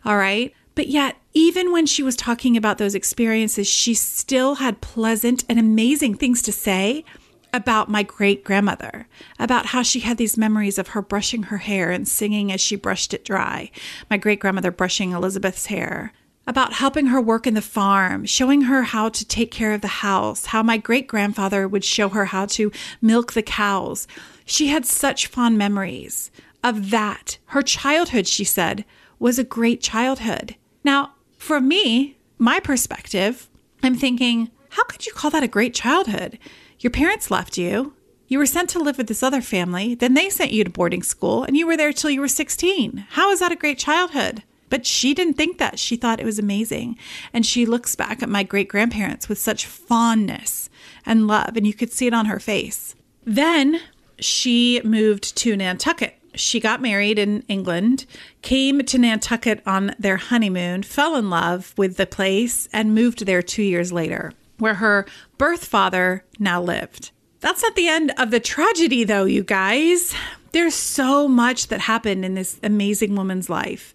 All 0.04 0.16
right. 0.18 0.52
But 0.74 0.88
yet, 0.88 1.16
even 1.32 1.72
when 1.72 1.86
she 1.86 2.02
was 2.02 2.16
talking 2.16 2.56
about 2.56 2.78
those 2.78 2.96
experiences, 2.96 3.68
she 3.68 3.94
still 3.94 4.56
had 4.56 4.80
pleasant 4.80 5.44
and 5.48 5.58
amazing 5.58 6.16
things 6.16 6.42
to 6.42 6.52
say 6.52 7.04
about 7.52 7.88
my 7.88 8.02
great 8.02 8.42
grandmother, 8.42 9.06
about 9.38 9.66
how 9.66 9.82
she 9.82 10.00
had 10.00 10.16
these 10.16 10.36
memories 10.36 10.76
of 10.76 10.88
her 10.88 11.00
brushing 11.00 11.44
her 11.44 11.58
hair 11.58 11.92
and 11.92 12.08
singing 12.08 12.50
as 12.50 12.60
she 12.60 12.74
brushed 12.74 13.14
it 13.14 13.24
dry. 13.24 13.70
My 14.10 14.16
great 14.16 14.40
grandmother 14.40 14.72
brushing 14.72 15.12
Elizabeth's 15.12 15.66
hair 15.66 16.12
about 16.46 16.74
helping 16.74 17.06
her 17.06 17.20
work 17.20 17.46
in 17.46 17.54
the 17.54 17.62
farm, 17.62 18.24
showing 18.24 18.62
her 18.62 18.82
how 18.82 19.08
to 19.08 19.24
take 19.24 19.50
care 19.50 19.72
of 19.72 19.80
the 19.80 19.88
house, 19.88 20.46
how 20.46 20.62
my 20.62 20.76
great 20.76 21.06
grandfather 21.06 21.66
would 21.66 21.84
show 21.84 22.08
her 22.10 22.26
how 22.26 22.46
to 22.46 22.70
milk 23.00 23.32
the 23.32 23.42
cows. 23.42 24.06
She 24.44 24.68
had 24.68 24.84
such 24.84 25.26
fond 25.26 25.56
memories 25.56 26.30
of 26.62 26.90
that. 26.90 27.38
Her 27.46 27.62
childhood, 27.62 28.26
she 28.26 28.44
said, 28.44 28.84
was 29.18 29.38
a 29.38 29.44
great 29.44 29.80
childhood. 29.80 30.56
Now, 30.82 31.14
for 31.38 31.60
me, 31.60 32.16
my 32.38 32.60
perspective, 32.60 33.48
I'm 33.82 33.96
thinking, 33.96 34.50
how 34.70 34.84
could 34.84 35.06
you 35.06 35.12
call 35.12 35.30
that 35.30 35.42
a 35.42 35.48
great 35.48 35.74
childhood? 35.74 36.38
Your 36.80 36.90
parents 36.90 37.30
left 37.30 37.56
you. 37.56 37.94
You 38.26 38.38
were 38.38 38.46
sent 38.46 38.70
to 38.70 38.78
live 38.78 38.98
with 38.98 39.06
this 39.06 39.22
other 39.22 39.40
family. 39.40 39.94
Then 39.94 40.14
they 40.14 40.28
sent 40.30 40.52
you 40.52 40.64
to 40.64 40.70
boarding 40.70 41.02
school 41.02 41.44
and 41.44 41.56
you 41.56 41.66
were 41.66 41.76
there 41.76 41.92
till 41.92 42.10
you 42.10 42.20
were 42.20 42.28
16. 42.28 43.06
How 43.10 43.30
is 43.30 43.40
that 43.40 43.52
a 43.52 43.56
great 43.56 43.78
childhood? 43.78 44.42
But 44.74 44.86
she 44.86 45.14
didn't 45.14 45.34
think 45.34 45.58
that. 45.58 45.78
She 45.78 45.94
thought 45.94 46.18
it 46.18 46.26
was 46.26 46.40
amazing. 46.40 46.98
And 47.32 47.46
she 47.46 47.64
looks 47.64 47.94
back 47.94 48.24
at 48.24 48.28
my 48.28 48.42
great 48.42 48.66
grandparents 48.66 49.28
with 49.28 49.38
such 49.38 49.66
fondness 49.66 50.68
and 51.06 51.28
love, 51.28 51.56
and 51.56 51.64
you 51.64 51.72
could 51.72 51.92
see 51.92 52.08
it 52.08 52.12
on 52.12 52.26
her 52.26 52.40
face. 52.40 52.96
Then 53.24 53.78
she 54.18 54.80
moved 54.82 55.36
to 55.36 55.54
Nantucket. 55.54 56.18
She 56.34 56.58
got 56.58 56.82
married 56.82 57.20
in 57.20 57.44
England, 57.46 58.04
came 58.42 58.80
to 58.80 58.98
Nantucket 58.98 59.62
on 59.64 59.94
their 59.96 60.16
honeymoon, 60.16 60.82
fell 60.82 61.14
in 61.14 61.30
love 61.30 61.72
with 61.76 61.96
the 61.96 62.04
place, 62.04 62.68
and 62.72 62.96
moved 62.96 63.26
there 63.26 63.42
two 63.42 63.62
years 63.62 63.92
later, 63.92 64.32
where 64.58 64.74
her 64.74 65.06
birth 65.38 65.64
father 65.66 66.24
now 66.40 66.60
lived. 66.60 67.12
That's 67.38 67.62
not 67.62 67.76
the 67.76 67.86
end 67.86 68.12
of 68.18 68.32
the 68.32 68.40
tragedy, 68.40 69.04
though, 69.04 69.24
you 69.24 69.44
guys. 69.44 70.16
There's 70.54 70.74
so 70.76 71.26
much 71.26 71.66
that 71.66 71.80
happened 71.80 72.24
in 72.24 72.34
this 72.34 72.60
amazing 72.62 73.16
woman's 73.16 73.50
life 73.50 73.92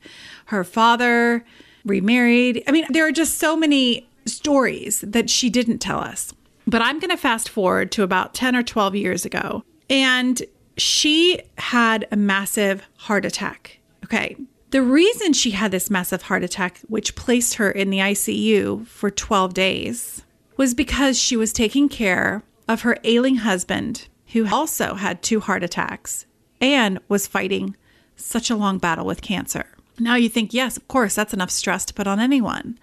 her 0.48 0.66
father 0.66 1.46
remarried. 1.86 2.64
I 2.68 2.74
mean, 2.74 2.86
there 2.90 3.08
are 3.08 3.14
just 3.14 3.38
so 3.38 3.56
many 3.56 4.10
stories 4.26 5.00
that 5.00 5.30
she 5.30 5.50
didn't 5.50 5.78
tell 5.78 6.02
us. 6.02 6.34
But 6.68 6.82
I'm 6.82 7.00
going 7.00 7.12
to 7.12 7.18
fast 7.18 7.48
forward 7.48 7.94
to 7.94 8.04
about 8.04 8.34
10 8.34 8.58
or 8.58 8.64
12 8.64 8.96
years 8.96 9.24
ago. 9.24 9.64
And 9.90 10.42
she 10.76 11.40
had 11.58 12.06
a 12.12 12.18
massive 12.18 12.84
heart 12.98 13.24
attack. 13.24 13.80
Okay. 14.04 14.36
The 14.72 14.82
reason 14.82 15.32
she 15.32 15.52
had 15.52 15.72
this 15.72 15.90
massive 15.90 16.24
heart 16.24 16.44
attack, 16.44 16.82
which 16.90 17.16
placed 17.16 17.54
her 17.54 17.72
in 17.72 17.90
the 17.90 18.00
ICU 18.00 18.86
for 18.86 19.10
12 19.10 19.54
days, 19.54 20.24
was 20.58 20.74
because 20.74 21.18
she 21.18 21.38
was 21.38 21.54
taking 21.54 21.88
care 21.88 22.44
of 22.68 22.82
her 22.82 22.98
ailing 23.06 23.38
husband 23.38 24.10
who 24.34 24.46
also 24.54 24.96
had 24.96 25.24
two 25.24 25.40
heart 25.40 25.64
attacks 25.64 26.26
and 26.62 27.00
was 27.08 27.28
fighting 27.28 27.76
such 28.16 28.50
a 28.50 28.56
long 28.56 28.78
battle 28.78 29.06
with 29.06 29.22
cancer. 29.22 29.66
Now 29.98 30.16
you 30.16 30.30
think, 30.30 30.54
yes, 30.54 30.78
of 30.78 30.88
course, 30.88 31.16
that's 31.16 31.34
enough 31.34 31.52
stress 31.52 31.86
to 31.86 31.94
put 31.94 32.08
on 32.08 32.20
anyone. 32.20 32.80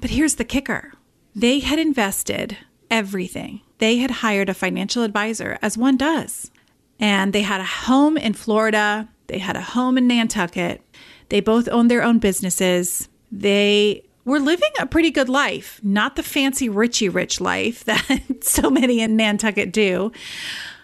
But 0.00 0.10
here's 0.10 0.36
the 0.36 0.44
kicker 0.44 0.92
they 1.34 1.60
had 1.60 1.78
invested 1.78 2.58
everything. 2.90 3.60
They 3.78 3.96
had 3.96 4.10
hired 4.10 4.48
a 4.48 4.54
financial 4.54 5.02
advisor, 5.02 5.58
as 5.62 5.78
one 5.78 5.96
does. 5.96 6.50
And 6.98 7.32
they 7.32 7.42
had 7.42 7.60
a 7.60 7.64
home 7.64 8.16
in 8.16 8.34
Florida, 8.34 9.08
they 9.28 9.38
had 9.38 9.56
a 9.56 9.62
home 9.62 9.96
in 9.96 10.08
Nantucket. 10.08 10.82
They 11.28 11.40
both 11.40 11.68
owned 11.68 11.88
their 11.88 12.02
own 12.02 12.18
businesses. 12.18 13.08
They 13.30 14.02
were 14.24 14.40
living 14.40 14.72
a 14.80 14.86
pretty 14.86 15.12
good 15.12 15.28
life, 15.28 15.80
not 15.84 16.16
the 16.16 16.22
fancy 16.24 16.68
Richie 16.68 17.08
rich 17.08 17.40
life 17.40 17.84
that 17.84 18.22
so 18.40 18.68
many 18.68 19.00
in 19.00 19.16
Nantucket 19.16 19.72
do, 19.72 20.10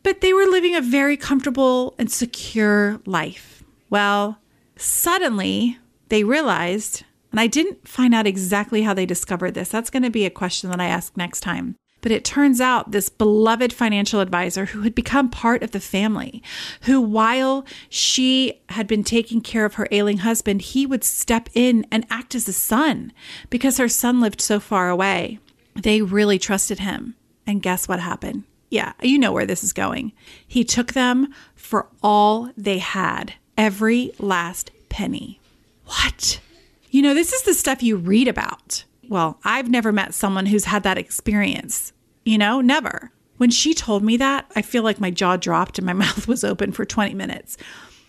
but 0.06 0.20
they 0.20 0.32
were 0.32 0.46
living 0.46 0.76
a 0.76 0.80
very 0.80 1.16
comfortable 1.16 1.96
and 1.98 2.08
secure 2.08 3.00
life. 3.06 3.64
Well, 3.90 4.38
suddenly 4.76 5.78
they 6.10 6.22
realized, 6.22 7.02
and 7.32 7.40
I 7.40 7.48
didn't 7.48 7.88
find 7.88 8.14
out 8.14 8.24
exactly 8.24 8.82
how 8.82 8.94
they 8.94 9.04
discovered 9.04 9.54
this. 9.54 9.68
That's 9.68 9.90
going 9.90 10.04
to 10.04 10.10
be 10.10 10.24
a 10.24 10.30
question 10.30 10.70
that 10.70 10.78
I 10.78 10.86
ask 10.86 11.16
next 11.16 11.40
time. 11.40 11.74
But 12.02 12.12
it 12.12 12.24
turns 12.24 12.60
out 12.60 12.92
this 12.92 13.08
beloved 13.08 13.72
financial 13.72 14.20
advisor 14.20 14.66
who 14.66 14.82
had 14.82 14.94
become 14.94 15.28
part 15.28 15.64
of 15.64 15.72
the 15.72 15.80
family, 15.80 16.40
who 16.82 17.00
while 17.00 17.66
she 17.88 18.62
had 18.68 18.86
been 18.86 19.02
taking 19.02 19.40
care 19.40 19.64
of 19.64 19.74
her 19.74 19.88
ailing 19.90 20.18
husband, 20.18 20.62
he 20.62 20.86
would 20.86 21.02
step 21.02 21.48
in 21.52 21.84
and 21.90 22.06
act 22.10 22.36
as 22.36 22.46
a 22.46 22.52
son 22.52 23.12
because 23.50 23.78
her 23.78 23.88
son 23.88 24.20
lived 24.20 24.40
so 24.40 24.60
far 24.60 24.88
away. 24.88 25.40
They 25.74 26.00
really 26.00 26.38
trusted 26.38 26.78
him. 26.78 27.16
And 27.44 27.60
guess 27.60 27.88
what 27.88 27.98
happened? 27.98 28.44
Yeah, 28.68 28.92
you 29.00 29.18
know 29.18 29.32
where 29.32 29.46
this 29.46 29.62
is 29.62 29.72
going. 29.72 30.12
He 30.46 30.64
took 30.64 30.92
them 30.92 31.32
for 31.54 31.88
all 32.02 32.50
they 32.56 32.78
had, 32.78 33.34
every 33.56 34.12
last 34.18 34.70
penny. 34.88 35.40
What? 35.84 36.40
You 36.90 37.02
know, 37.02 37.14
this 37.14 37.32
is 37.32 37.42
the 37.42 37.54
stuff 37.54 37.82
you 37.82 37.96
read 37.96 38.28
about. 38.28 38.84
Well, 39.08 39.38
I've 39.44 39.70
never 39.70 39.92
met 39.92 40.14
someone 40.14 40.46
who's 40.46 40.64
had 40.64 40.82
that 40.82 40.98
experience. 40.98 41.92
You 42.24 42.38
know, 42.38 42.60
never. 42.60 43.12
When 43.36 43.50
she 43.50 43.74
told 43.74 44.02
me 44.02 44.16
that, 44.16 44.50
I 44.56 44.62
feel 44.62 44.82
like 44.82 45.00
my 45.00 45.10
jaw 45.10 45.36
dropped 45.36 45.78
and 45.78 45.86
my 45.86 45.92
mouth 46.04 46.26
was 46.26 46.42
open 46.42 46.72
for 46.72 46.84
20 46.84 47.14
minutes. 47.14 47.56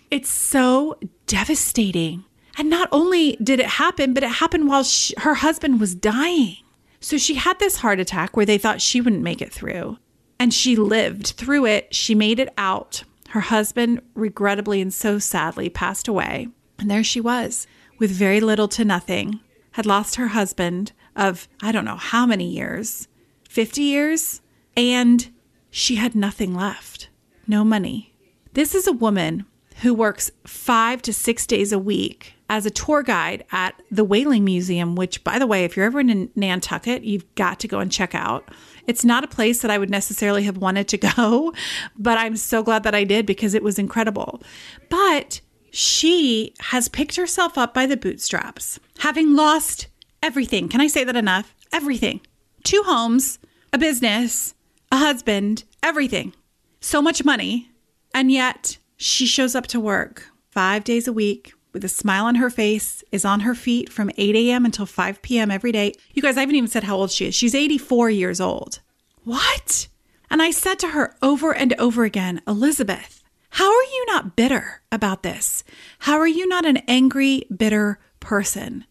It's 0.09 0.29
so 0.29 0.97
devastating. 1.27 2.23
And 2.57 2.69
not 2.69 2.89
only 2.91 3.37
did 3.43 3.59
it 3.59 3.67
happen, 3.67 4.13
but 4.13 4.23
it 4.23 4.29
happened 4.29 4.67
while 4.67 4.83
she, 4.83 5.13
her 5.19 5.35
husband 5.35 5.79
was 5.79 5.93
dying. 5.93 6.57
So 6.99 7.17
she 7.17 7.35
had 7.35 7.59
this 7.59 7.77
heart 7.77 7.99
attack 7.99 8.35
where 8.35 8.45
they 8.45 8.57
thought 8.57 8.81
she 8.81 9.01
wouldn't 9.01 9.21
make 9.21 9.41
it 9.41 9.53
through. 9.53 9.97
And 10.39 10.53
she 10.53 10.75
lived 10.75 11.27
through 11.27 11.65
it. 11.65 11.93
She 11.93 12.15
made 12.15 12.39
it 12.39 12.53
out. 12.57 13.03
Her 13.29 13.41
husband, 13.41 14.01
regrettably 14.13 14.81
and 14.81 14.93
so 14.93 15.19
sadly, 15.19 15.69
passed 15.69 16.07
away. 16.07 16.47
And 16.79 16.89
there 16.89 17.03
she 17.03 17.19
was, 17.19 17.67
with 17.99 18.11
very 18.11 18.39
little 18.39 18.67
to 18.69 18.85
nothing, 18.85 19.39
had 19.71 19.85
lost 19.85 20.15
her 20.15 20.29
husband 20.29 20.91
of 21.15 21.47
I 21.61 21.71
don't 21.71 21.85
know 21.85 21.95
how 21.95 22.25
many 22.25 22.47
years 22.47 23.07
50 23.49 23.81
years, 23.81 24.41
and 24.75 25.29
she 25.71 25.95
had 25.95 26.15
nothing 26.15 26.53
left 26.53 27.09
no 27.47 27.63
money. 27.63 28.13
This 28.53 28.75
is 28.75 28.87
a 28.87 28.93
woman 28.93 29.45
who 29.81 29.93
works 29.93 30.31
five 30.45 31.01
to 31.03 31.13
six 31.13 31.45
days 31.45 31.71
a 31.71 31.79
week 31.79 32.33
as 32.49 32.65
a 32.65 32.71
tour 32.71 33.03
guide 33.03 33.45
at 33.51 33.81
the 33.91 34.03
Whaling 34.03 34.43
Museum, 34.43 34.95
which, 34.95 35.23
by 35.23 35.37
the 35.37 35.47
way, 35.47 35.63
if 35.63 35.75
you're 35.77 35.85
ever 35.85 35.99
in 35.99 36.29
Nantucket, 36.35 37.03
you've 37.03 37.33
got 37.35 37.59
to 37.59 37.67
go 37.67 37.79
and 37.79 37.91
check 37.91 38.15
out. 38.15 38.49
It's 38.87 39.05
not 39.05 39.23
a 39.23 39.27
place 39.27 39.61
that 39.61 39.71
I 39.71 39.77
would 39.77 39.89
necessarily 39.89 40.43
have 40.43 40.57
wanted 40.57 40.87
to 40.89 40.97
go, 41.15 41.53
but 41.97 42.17
I'm 42.17 42.37
so 42.37 42.63
glad 42.63 42.83
that 42.83 42.95
I 42.95 43.03
did 43.03 43.25
because 43.25 43.53
it 43.53 43.63
was 43.63 43.77
incredible. 43.77 44.41
But 44.89 45.41
she 45.71 46.53
has 46.59 46.87
picked 46.87 47.17
herself 47.17 47.57
up 47.57 47.73
by 47.73 47.85
the 47.85 47.97
bootstraps, 47.97 48.79
having 48.99 49.35
lost 49.35 49.87
everything. 50.23 50.69
Can 50.69 50.81
I 50.81 50.87
say 50.87 51.03
that 51.03 51.15
enough? 51.15 51.53
Everything. 51.71 52.21
Two 52.63 52.81
homes, 52.85 53.39
a 53.73 53.77
business, 53.77 54.55
a 54.91 54.97
husband, 54.97 55.65
everything. 55.83 56.33
So 56.79 57.01
much 57.01 57.25
money. 57.25 57.69
And 58.13 58.31
yet 58.31 58.77
she 58.95 59.25
shows 59.25 59.53
up 59.53 59.67
to 59.67 59.79
work 59.79 60.29
five 60.49 60.83
days 60.83 61.07
a 61.07 61.13
week 61.13 61.53
with 61.73 61.83
a 61.83 61.89
smile 61.89 62.25
on 62.25 62.35
her 62.35 62.49
face, 62.49 63.03
is 63.11 63.25
on 63.25 63.41
her 63.41 63.55
feet 63.55 63.91
from 63.91 64.11
8 64.17 64.35
a.m. 64.35 64.65
until 64.65 64.85
5 64.85 65.21
p.m. 65.21 65.51
every 65.51 65.71
day. 65.71 65.93
You 66.13 66.21
guys, 66.21 66.37
I 66.37 66.41
haven't 66.41 66.55
even 66.55 66.69
said 66.69 66.83
how 66.83 66.95
old 66.95 67.11
she 67.11 67.27
is. 67.27 67.35
She's 67.35 67.55
84 67.55 68.09
years 68.09 68.41
old. 68.41 68.79
What? 69.23 69.87
And 70.29 70.41
I 70.41 70.51
said 70.51 70.79
to 70.79 70.89
her 70.89 71.15
over 71.21 71.53
and 71.53 71.73
over 71.79 72.03
again, 72.03 72.41
Elizabeth, 72.47 73.23
how 73.51 73.67
are 73.67 73.83
you 73.83 74.05
not 74.07 74.35
bitter 74.35 74.81
about 74.91 75.23
this? 75.23 75.63
How 75.99 76.17
are 76.17 76.27
you 76.27 76.47
not 76.47 76.65
an 76.65 76.77
angry, 76.87 77.43
bitter 77.55 77.99
person? 78.19 78.85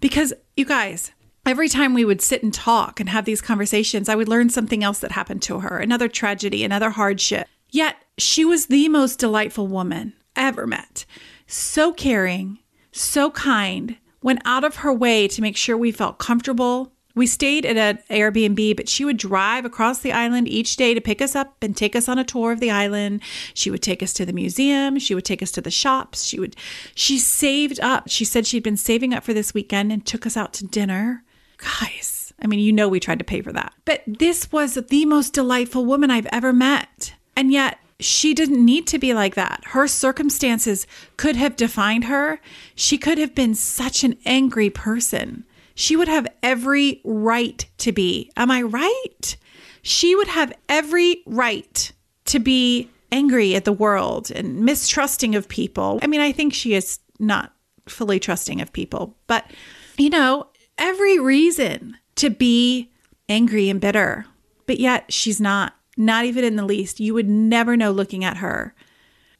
Because 0.00 0.32
you 0.56 0.64
guys, 0.64 1.12
every 1.44 1.68
time 1.68 1.94
we 1.94 2.04
would 2.04 2.20
sit 2.20 2.42
and 2.42 2.52
talk 2.52 3.00
and 3.00 3.08
have 3.08 3.24
these 3.24 3.40
conversations, 3.40 4.08
I 4.08 4.14
would 4.14 4.28
learn 4.28 4.48
something 4.48 4.82
else 4.82 4.98
that 5.00 5.12
happened 5.12 5.42
to 5.42 5.60
her, 5.60 5.78
another 5.78 6.08
tragedy, 6.08 6.64
another 6.64 6.90
hardship. 6.90 7.48
Yet 7.70 7.96
she 8.16 8.44
was 8.44 8.66
the 8.66 8.88
most 8.88 9.18
delightful 9.18 9.66
woman 9.66 10.14
I 10.34 10.46
ever 10.46 10.66
met. 10.66 11.04
So 11.50 11.94
caring, 11.94 12.58
so 12.92 13.30
kind, 13.30 13.96
went 14.22 14.42
out 14.44 14.64
of 14.64 14.76
her 14.76 14.92
way 14.92 15.26
to 15.28 15.40
make 15.40 15.56
sure 15.56 15.78
we 15.78 15.90
felt 15.90 16.18
comfortable. 16.18 16.92
We 17.14 17.26
stayed 17.26 17.64
at 17.64 17.78
an 17.78 18.00
Airbnb, 18.10 18.76
but 18.76 18.86
she 18.86 19.02
would 19.06 19.16
drive 19.16 19.64
across 19.64 20.00
the 20.00 20.12
island 20.12 20.46
each 20.46 20.76
day 20.76 20.92
to 20.92 21.00
pick 21.00 21.22
us 21.22 21.34
up 21.34 21.56
and 21.62 21.74
take 21.74 21.96
us 21.96 22.06
on 22.06 22.18
a 22.18 22.22
tour 22.22 22.52
of 22.52 22.60
the 22.60 22.70
island. 22.70 23.22
She 23.54 23.70
would 23.70 23.82
take 23.82 24.02
us 24.02 24.12
to 24.12 24.26
the 24.26 24.32
museum. 24.34 24.98
She 24.98 25.14
would 25.14 25.24
take 25.24 25.42
us 25.42 25.50
to 25.52 25.62
the 25.62 25.70
shops. 25.70 26.24
She 26.24 26.38
would, 26.38 26.54
she 26.94 27.18
saved 27.18 27.80
up. 27.80 28.10
She 28.10 28.26
said 28.26 28.46
she'd 28.46 28.62
been 28.62 28.76
saving 28.76 29.14
up 29.14 29.24
for 29.24 29.32
this 29.32 29.54
weekend 29.54 29.90
and 29.90 30.04
took 30.04 30.26
us 30.26 30.36
out 30.36 30.52
to 30.54 30.66
dinner. 30.66 31.24
Guys, 31.56 32.34
I 32.42 32.46
mean, 32.46 32.60
you 32.60 32.74
know, 32.74 32.88
we 32.88 33.00
tried 33.00 33.20
to 33.20 33.24
pay 33.24 33.40
for 33.40 33.52
that. 33.52 33.72
But 33.86 34.02
this 34.06 34.52
was 34.52 34.74
the 34.74 35.06
most 35.06 35.32
delightful 35.32 35.86
woman 35.86 36.10
I've 36.10 36.28
ever 36.30 36.52
met. 36.52 37.14
And 37.34 37.50
yet, 37.50 37.78
she 38.00 38.32
didn't 38.34 38.64
need 38.64 38.86
to 38.88 38.98
be 38.98 39.12
like 39.12 39.34
that. 39.34 39.62
Her 39.66 39.88
circumstances 39.88 40.86
could 41.16 41.36
have 41.36 41.56
defined 41.56 42.04
her. 42.04 42.40
She 42.74 42.96
could 42.96 43.18
have 43.18 43.34
been 43.34 43.54
such 43.54 44.04
an 44.04 44.16
angry 44.24 44.70
person. 44.70 45.44
She 45.74 45.96
would 45.96 46.08
have 46.08 46.26
every 46.42 47.00
right 47.04 47.64
to 47.78 47.92
be. 47.92 48.30
Am 48.36 48.50
I 48.50 48.62
right? 48.62 49.36
She 49.82 50.14
would 50.14 50.28
have 50.28 50.52
every 50.68 51.22
right 51.26 51.92
to 52.26 52.38
be 52.38 52.90
angry 53.10 53.54
at 53.54 53.64
the 53.64 53.72
world 53.72 54.30
and 54.30 54.60
mistrusting 54.60 55.34
of 55.34 55.48
people. 55.48 55.98
I 56.02 56.06
mean, 56.06 56.20
I 56.20 56.32
think 56.32 56.52
she 56.52 56.74
is 56.74 57.00
not 57.18 57.54
fully 57.88 58.20
trusting 58.20 58.60
of 58.60 58.72
people, 58.72 59.16
but 59.26 59.50
you 59.96 60.10
know, 60.10 60.48
every 60.76 61.18
reason 61.18 61.96
to 62.16 62.30
be 62.30 62.92
angry 63.28 63.68
and 63.68 63.80
bitter. 63.80 64.26
But 64.66 64.78
yet 64.78 65.12
she's 65.12 65.40
not. 65.40 65.74
Not 65.98 66.24
even 66.24 66.44
in 66.44 66.54
the 66.54 66.64
least. 66.64 67.00
You 67.00 67.12
would 67.14 67.28
never 67.28 67.76
know 67.76 67.90
looking 67.90 68.24
at 68.24 68.36
her. 68.36 68.72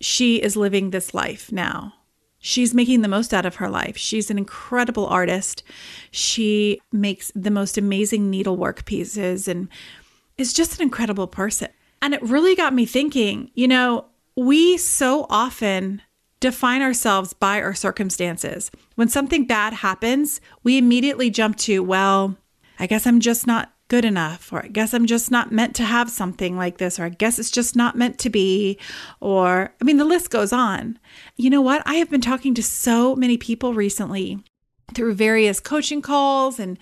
She 0.01 0.43
is 0.43 0.57
living 0.57 0.91
this 0.91 1.15
life 1.15 1.53
now. 1.53 1.95
She's 2.41 2.75
making 2.75 3.01
the 3.01 3.09
most 3.09 3.33
out 3.33 3.47
of 3.47 3.57
her 3.57 3.71
life. 3.71 3.97
She's 3.97 4.31
an 4.31 4.39
incredible 4.39 5.07
artist. 5.07 5.63
She 6.11 6.81
makes 6.93 7.33
the 7.35 7.51
most 7.51 7.79
amazing 7.79 8.29
needlework 8.29 8.85
pieces 8.85 9.47
and 9.47 9.69
is 10.37 10.53
just 10.53 10.77
an 10.77 10.83
incredible 10.83 11.29
person. 11.29 11.69
And 12.03 12.13
it 12.13 12.23
really 12.23 12.57
got 12.57 12.75
me 12.75 12.87
thinking 12.87 13.51
you 13.55 13.69
know, 13.69 14.07
we 14.37 14.77
so 14.79 15.27
often 15.31 16.03
define 16.41 16.83
ourselves 16.83 17.33
by 17.33 17.61
our 17.61 17.75
circumstances. 17.75 18.71
When 18.97 19.09
something 19.09 19.47
bad 19.47 19.75
happens, 19.75 20.41
we 20.65 20.79
immediately 20.79 21.31
jump 21.31 21.57
to, 21.59 21.83
well, 21.83 22.37
I 22.79 22.87
guess 22.87 23.07
I'm 23.07 23.21
just 23.21 23.47
not 23.47 23.73
good 23.89 24.05
enough, 24.05 24.53
or 24.53 24.65
I 24.65 24.69
guess 24.69 24.93
I'm 24.95 25.07
just 25.07 25.31
not 25.31 25.51
meant 25.51 25.75
to 25.77 25.85
have 25.85 26.11
something 26.11 26.57
like 26.57 26.79
this, 26.79 26.99
or 26.99 27.05
I 27.05 27.09
guess 27.09 27.39
it's 27.39 27.51
just 27.51 27.75
not 27.75 27.97
meant 27.97 28.19
to 28.21 28.31
be, 28.31 28.79
or 29.21 29.75
I 29.81 29.85
mean, 29.85 29.97
the 29.97 30.05
list 30.05 30.31
goes 30.31 30.53
on. 30.53 30.99
You 31.37 31.51
know 31.51 31.63
what? 31.63 31.83
I 31.87 31.95
have 31.95 32.11
been 32.11 32.21
talking 32.21 32.55
to 32.55 32.63
so 32.63 33.17
many 33.17 33.39
people 33.39 33.75
recently 33.75 34.43
through 34.95 35.15
various 35.15 35.61
coaching 35.61 36.03
calls 36.03 36.59
and 36.59 36.79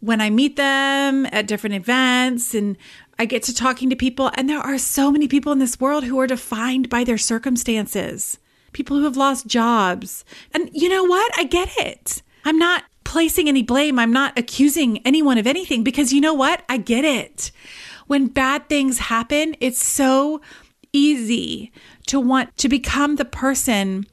when 0.00 0.20
I 0.20 0.30
meet 0.30 0.56
them 0.56 1.26
at 1.26 1.48
different 1.48 1.74
events 1.74 2.54
and 2.54 2.76
I 3.18 3.24
get 3.24 3.42
to 3.44 3.54
talking 3.54 3.90
to 3.90 3.96
people, 3.96 4.30
and 4.34 4.48
there 4.48 4.60
are 4.60 4.78
so 4.78 5.10
many 5.10 5.26
people 5.26 5.50
in 5.50 5.58
this 5.58 5.80
world 5.80 6.04
who 6.04 6.20
are 6.20 6.26
defined 6.28 6.88
by 6.88 7.02
their 7.02 7.18
circumstances. 7.18 8.38
People 8.72 8.96
who 8.96 9.04
have 9.04 9.16
lost 9.16 9.48
jobs. 9.48 10.24
And 10.54 10.70
you 10.72 10.88
know 10.88 11.02
what? 11.02 11.36
I 11.36 11.44
get 11.44 11.68
it. 11.78 12.22
I'm 12.44 12.58
not 12.58 12.84
placing 13.08 13.48
any 13.48 13.62
blame. 13.62 13.98
I'm 13.98 14.12
not 14.12 14.38
accusing 14.38 14.98
anyone 14.98 15.38
of 15.38 15.46
anything 15.46 15.82
because 15.82 16.12
you 16.12 16.20
know 16.20 16.34
what? 16.34 16.62
I 16.68 16.76
get 16.76 17.06
it. 17.06 17.50
When 18.06 18.26
bad 18.26 18.68
things 18.68 18.98
happen, 18.98 19.56
it's 19.60 19.82
so 19.82 20.42
easy 20.92 21.72
to 22.06 22.20
want 22.20 22.54
to 22.58 22.68
become 22.68 23.16
the 23.16 23.24
person 23.24 24.04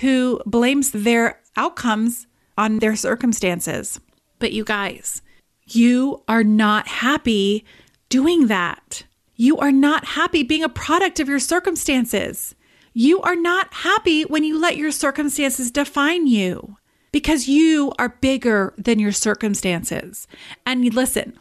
who 0.00 0.40
blames 0.46 0.92
their 0.92 1.40
outcomes 1.58 2.26
on 2.56 2.78
their 2.78 2.96
circumstances. 2.96 4.00
But 4.38 4.52
you 4.52 4.64
guys, 4.64 5.20
you 5.66 6.22
are 6.26 6.44
not 6.44 6.88
happy 6.88 7.66
doing 8.08 8.46
that. 8.46 9.04
you 9.36 9.58
are 9.58 9.70
not 9.70 10.04
happy 10.04 10.42
being 10.42 10.64
a 10.64 10.68
product 10.68 11.20
of 11.20 11.28
your 11.28 11.38
circumstances. 11.38 12.56
You 12.94 13.20
are 13.20 13.36
not 13.36 13.72
happy 13.72 14.22
when 14.22 14.42
you 14.42 14.58
let 14.58 14.76
your 14.76 14.90
circumstances 14.90 15.70
define 15.70 16.26
you 16.26 16.78
because 17.18 17.48
you 17.48 17.92
are 17.98 18.10
bigger 18.20 18.72
than 18.78 19.00
your 19.00 19.10
circumstances. 19.10 20.28
And 20.64 20.94
listen, 20.94 21.36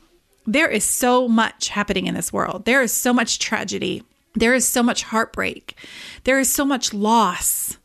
there 0.47 0.67
is 0.67 0.83
so 0.83 1.27
much 1.27 1.69
happening 1.69 2.07
in 2.07 2.15
this 2.15 2.33
world. 2.33 2.65
There 2.65 2.81
is 2.81 2.91
so 2.91 3.13
much 3.13 3.37
tragedy. 3.37 4.03
There 4.33 4.55
is 4.55 4.67
so 4.67 4.81
much 4.81 5.03
heartbreak. 5.03 5.77
There 6.23 6.39
is 6.39 6.51
so 6.51 6.65
much 6.65 6.95
loss. 6.95 7.77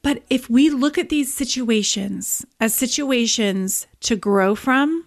But 0.00 0.22
if 0.30 0.48
we 0.48 0.70
look 0.70 0.96
at 0.96 1.10
these 1.10 1.30
situations 1.30 2.46
as 2.60 2.74
situations 2.74 3.86
to 4.00 4.16
grow 4.16 4.54
from, 4.54 5.04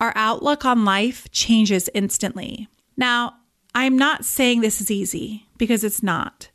our 0.00 0.14
outlook 0.14 0.64
on 0.64 0.86
life 0.86 1.30
changes 1.32 1.90
instantly. 1.92 2.66
Now, 2.96 3.34
I'm 3.74 3.98
not 3.98 4.24
saying 4.24 4.62
this 4.62 4.80
is 4.80 4.90
easy 4.90 5.46
because 5.58 5.84
it's 5.84 6.02
not. 6.02 6.48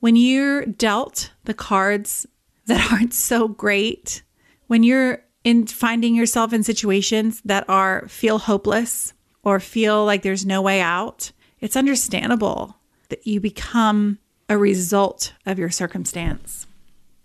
When 0.00 0.16
you're 0.16 0.64
dealt 0.64 1.32
the 1.44 1.52
cards 1.52 2.26
that 2.64 2.90
aren't 2.92 3.12
so 3.12 3.46
great, 3.46 4.22
when 4.68 4.82
you're 4.82 5.24
in 5.42 5.66
finding 5.66 6.14
yourself 6.14 6.52
in 6.52 6.62
situations 6.62 7.42
that 7.44 7.68
are 7.68 8.06
feel 8.08 8.38
hopeless 8.38 9.12
or 9.42 9.58
feel 9.58 10.04
like 10.04 10.22
there's 10.22 10.46
no 10.46 10.62
way 10.62 10.80
out, 10.80 11.32
it's 11.60 11.76
understandable 11.76 12.76
that 13.08 13.26
you 13.26 13.40
become 13.40 14.18
a 14.48 14.56
result 14.56 15.32
of 15.46 15.58
your 15.58 15.70
circumstance. 15.70 16.66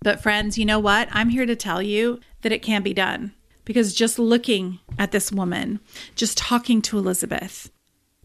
But, 0.01 0.21
friends, 0.21 0.57
you 0.57 0.65
know 0.65 0.79
what? 0.79 1.07
I'm 1.11 1.29
here 1.29 1.45
to 1.45 1.55
tell 1.55 1.81
you 1.81 2.19
that 2.41 2.51
it 2.51 2.61
can 2.61 2.83
be 2.83 2.93
done 2.93 3.33
because 3.65 3.93
just 3.93 4.19
looking 4.19 4.79
at 4.97 5.11
this 5.11 5.31
woman, 5.31 5.79
just 6.15 6.37
talking 6.37 6.81
to 6.83 6.97
Elizabeth, 6.97 7.71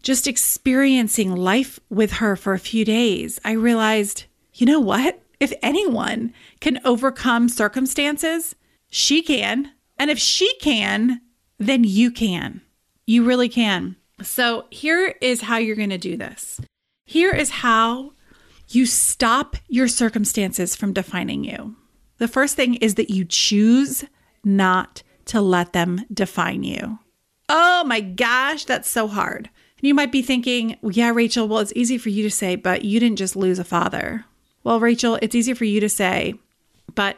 just 0.01 0.27
experiencing 0.27 1.35
life 1.35 1.79
with 1.89 2.13
her 2.13 2.35
for 2.35 2.53
a 2.53 2.59
few 2.59 2.83
days, 2.83 3.39
I 3.45 3.51
realized, 3.51 4.25
you 4.53 4.65
know 4.65 4.79
what? 4.79 5.21
If 5.39 5.53
anyone 5.61 6.33
can 6.59 6.81
overcome 6.83 7.47
circumstances, 7.47 8.55
she 8.89 9.21
can. 9.21 9.71
And 9.97 10.09
if 10.09 10.19
she 10.19 10.53
can, 10.59 11.21
then 11.57 11.83
you 11.83 12.11
can. 12.11 12.61
You 13.05 13.23
really 13.23 13.49
can. 13.49 13.95
So 14.21 14.65
here 14.69 15.15
is 15.21 15.41
how 15.41 15.57
you're 15.57 15.75
going 15.75 15.89
to 15.89 15.97
do 15.97 16.17
this. 16.17 16.59
Here 17.05 17.33
is 17.33 17.49
how 17.49 18.11
you 18.69 18.85
stop 18.85 19.55
your 19.67 19.87
circumstances 19.87 20.75
from 20.75 20.93
defining 20.93 21.43
you. 21.43 21.75
The 22.17 22.27
first 22.27 22.55
thing 22.55 22.75
is 22.75 22.95
that 22.95 23.09
you 23.09 23.25
choose 23.25 24.05
not 24.43 25.03
to 25.25 25.41
let 25.41 25.73
them 25.73 26.05
define 26.13 26.63
you. 26.63 26.99
Oh 27.47 27.83
my 27.85 27.99
gosh, 27.99 28.65
that's 28.65 28.89
so 28.89 29.07
hard. 29.07 29.49
And 29.79 29.87
you 29.87 29.93
might 29.93 30.11
be 30.11 30.21
thinking, 30.21 30.77
yeah, 30.83 31.09
Rachel, 31.09 31.47
well, 31.47 31.59
it's 31.59 31.73
easy 31.75 31.97
for 31.97 32.09
you 32.09 32.23
to 32.23 32.29
say, 32.29 32.55
but 32.55 32.83
you 32.83 32.99
didn't 32.99 33.17
just 33.17 33.35
lose 33.35 33.59
a 33.59 33.63
father. 33.63 34.25
Well, 34.63 34.79
Rachel, 34.79 35.17
it's 35.21 35.35
easy 35.35 35.53
for 35.53 35.65
you 35.65 35.79
to 35.79 35.89
say, 35.89 36.35
but 36.93 37.17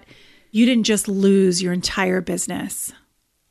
you 0.51 0.65
didn't 0.65 0.84
just 0.84 1.08
lose 1.08 1.62
your 1.62 1.74
entire 1.74 2.22
business. 2.22 2.93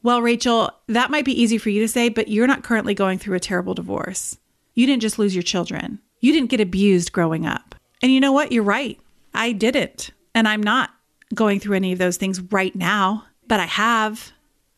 Well, 0.03 0.23
Rachel, 0.23 0.71
that 0.87 1.11
might 1.11 1.25
be 1.25 1.41
easy 1.41 1.59
for 1.59 1.71
you 1.71 1.81
to 1.81 1.89
say, 1.89 2.09
but 2.09 2.29
you're 2.29 2.47
not 2.47 2.63
currently 2.63 2.95
going 2.95 3.19
through 3.19 3.37
a 3.37 3.41
terrible 3.41 3.75
divorce. 3.75 4.39
You 4.75 4.87
didn't 4.87 5.03
just 5.03 5.19
lose 5.19 5.35
your 5.35 5.43
children. 5.43 5.99
You 6.21 6.33
didn't 6.33 6.51
get 6.51 6.61
abused 6.61 7.13
growing 7.13 7.45
up. 7.47 7.75
And 8.03 8.13
you 8.13 8.21
know 8.21 8.33
what? 8.33 8.53
You're 8.53 8.63
right. 8.63 8.99
I 9.35 9.53
didn't. 9.53 10.11
And 10.35 10.49
I'm 10.49 10.63
not 10.63 10.91
going 11.35 11.61
through 11.61 11.77
any 11.77 11.93
of 11.93 11.99
those 11.99 12.17
things 12.17 12.41
right 12.41 12.75
now, 12.75 13.27
but 13.47 13.61
I 13.61 13.67
have. 13.67 14.33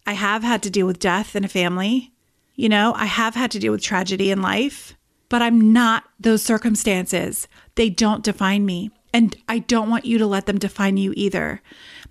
I 0.06 0.14
have 0.14 0.42
had 0.42 0.62
to 0.64 0.70
deal 0.70 0.86
with 0.86 0.98
death 0.98 1.36
in 1.36 1.44
a 1.44 1.48
family. 1.48 2.12
You 2.54 2.68
know, 2.68 2.92
I 2.96 3.06
have 3.06 3.34
had 3.34 3.50
to 3.52 3.58
deal 3.58 3.72
with 3.72 3.82
tragedy 3.82 4.30
in 4.30 4.42
life, 4.42 4.94
but 5.28 5.40
I'm 5.40 5.72
not 5.72 6.04
those 6.18 6.42
circumstances. 6.42 7.48
They 7.76 7.88
don't 7.88 8.24
define 8.24 8.66
me. 8.66 8.90
And 9.14 9.36
I 9.48 9.60
don't 9.60 9.90
want 9.90 10.04
you 10.04 10.18
to 10.18 10.26
let 10.26 10.46
them 10.46 10.58
define 10.58 10.96
you 10.96 11.12
either. 11.16 11.60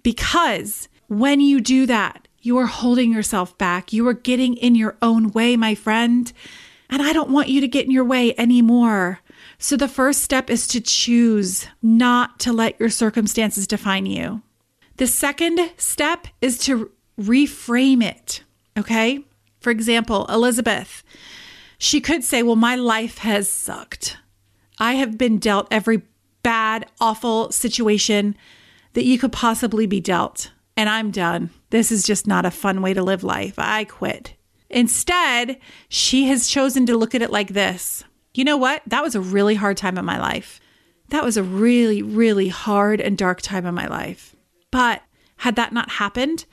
Because 0.04 0.88
when 1.08 1.40
you 1.40 1.60
do 1.62 1.86
that, 1.86 2.28
you 2.42 2.58
are 2.58 2.66
holding 2.66 3.12
yourself 3.12 3.58
back. 3.58 3.94
You 3.94 4.08
are 4.08 4.14
getting 4.14 4.56
in 4.56 4.76
your 4.76 4.98
own 5.02 5.32
way, 5.32 5.56
my 5.56 5.76
friend. 5.76 6.32
And 6.90 7.02
I 7.02 7.14
don't 7.14 7.30
want 7.30 7.50
you 7.50 7.62
to 7.62 7.68
get 7.68 7.86
in 7.86 7.92
your 7.92 8.04
way 8.04 8.34
anymore. 8.38 9.20
So 9.58 9.78
the 9.78 9.88
first 9.88 10.24
step 10.24 10.50
is 10.50 10.68
to 10.68 10.82
choose 10.82 11.68
not 11.82 12.40
to 12.40 12.52
let 12.52 12.80
your 12.80 12.90
circumstances 12.90 13.68
define 13.68 14.06
you. 14.06 14.42
The 14.98 15.08
second 15.08 15.72
step 15.78 16.28
is 16.42 16.58
to 16.60 16.92
reframe 17.20 18.04
it. 18.04 18.44
Okay. 18.78 19.24
For 19.60 19.70
example, 19.70 20.26
Elizabeth, 20.28 21.04
she 21.78 22.02
could 22.02 22.24
say, 22.24 22.44
Well, 22.44 22.56
my 22.56 22.76
life 22.76 23.20
has 23.20 23.48
sucked. 23.48 24.18
I 24.80 24.94
have 24.94 25.18
been 25.18 25.38
dealt 25.38 25.68
every 25.70 26.02
bad, 26.42 26.88
awful 27.00 27.52
situation 27.52 28.36
that 28.94 29.06
you 29.06 29.18
could 29.18 29.32
possibly 29.32 29.86
be 29.86 30.00
dealt, 30.00 30.52
and 30.76 30.90
I'm 30.90 31.12
done. 31.12 31.50
This 31.70 31.92
is 31.92 32.04
just 32.04 32.28
not 32.28 32.46
a 32.46 32.52
fun 32.52 32.82
way 32.82 32.94
to 32.94 33.04
live 33.04 33.24
life. 33.24 33.56
I 33.58 33.86
quit. 33.86 34.36
Instead, 34.70 35.58
she 35.90 36.26
has 36.28 36.48
chosen 36.48 36.86
to 36.86 36.98
look 36.98 37.14
at 37.14 37.22
it 37.22 37.30
like 37.30 37.50
this 37.50 38.04
You 38.34 38.46
know 38.46 38.58
what? 38.58 38.82
That 38.88 39.04
was 39.04 39.16
a 39.16 39.22
really 39.22 39.56
hard 39.56 39.78
time 39.78 39.98
in 39.98 40.06
my 40.06 40.20
life. 40.20 40.60
That 41.10 41.26
was 41.26 41.36
a 41.36 41.44
really, 41.44 42.02
really 42.02 42.48
hard 42.48 43.02
and 43.02 43.18
dark 43.18 43.42
time 43.42 43.66
in 43.66 43.76
my 43.76 43.88
life. 43.88 44.34
But 44.72 45.02
had 45.38 45.58
that 45.58 45.74
not 45.74 45.92
happened, 45.92 46.46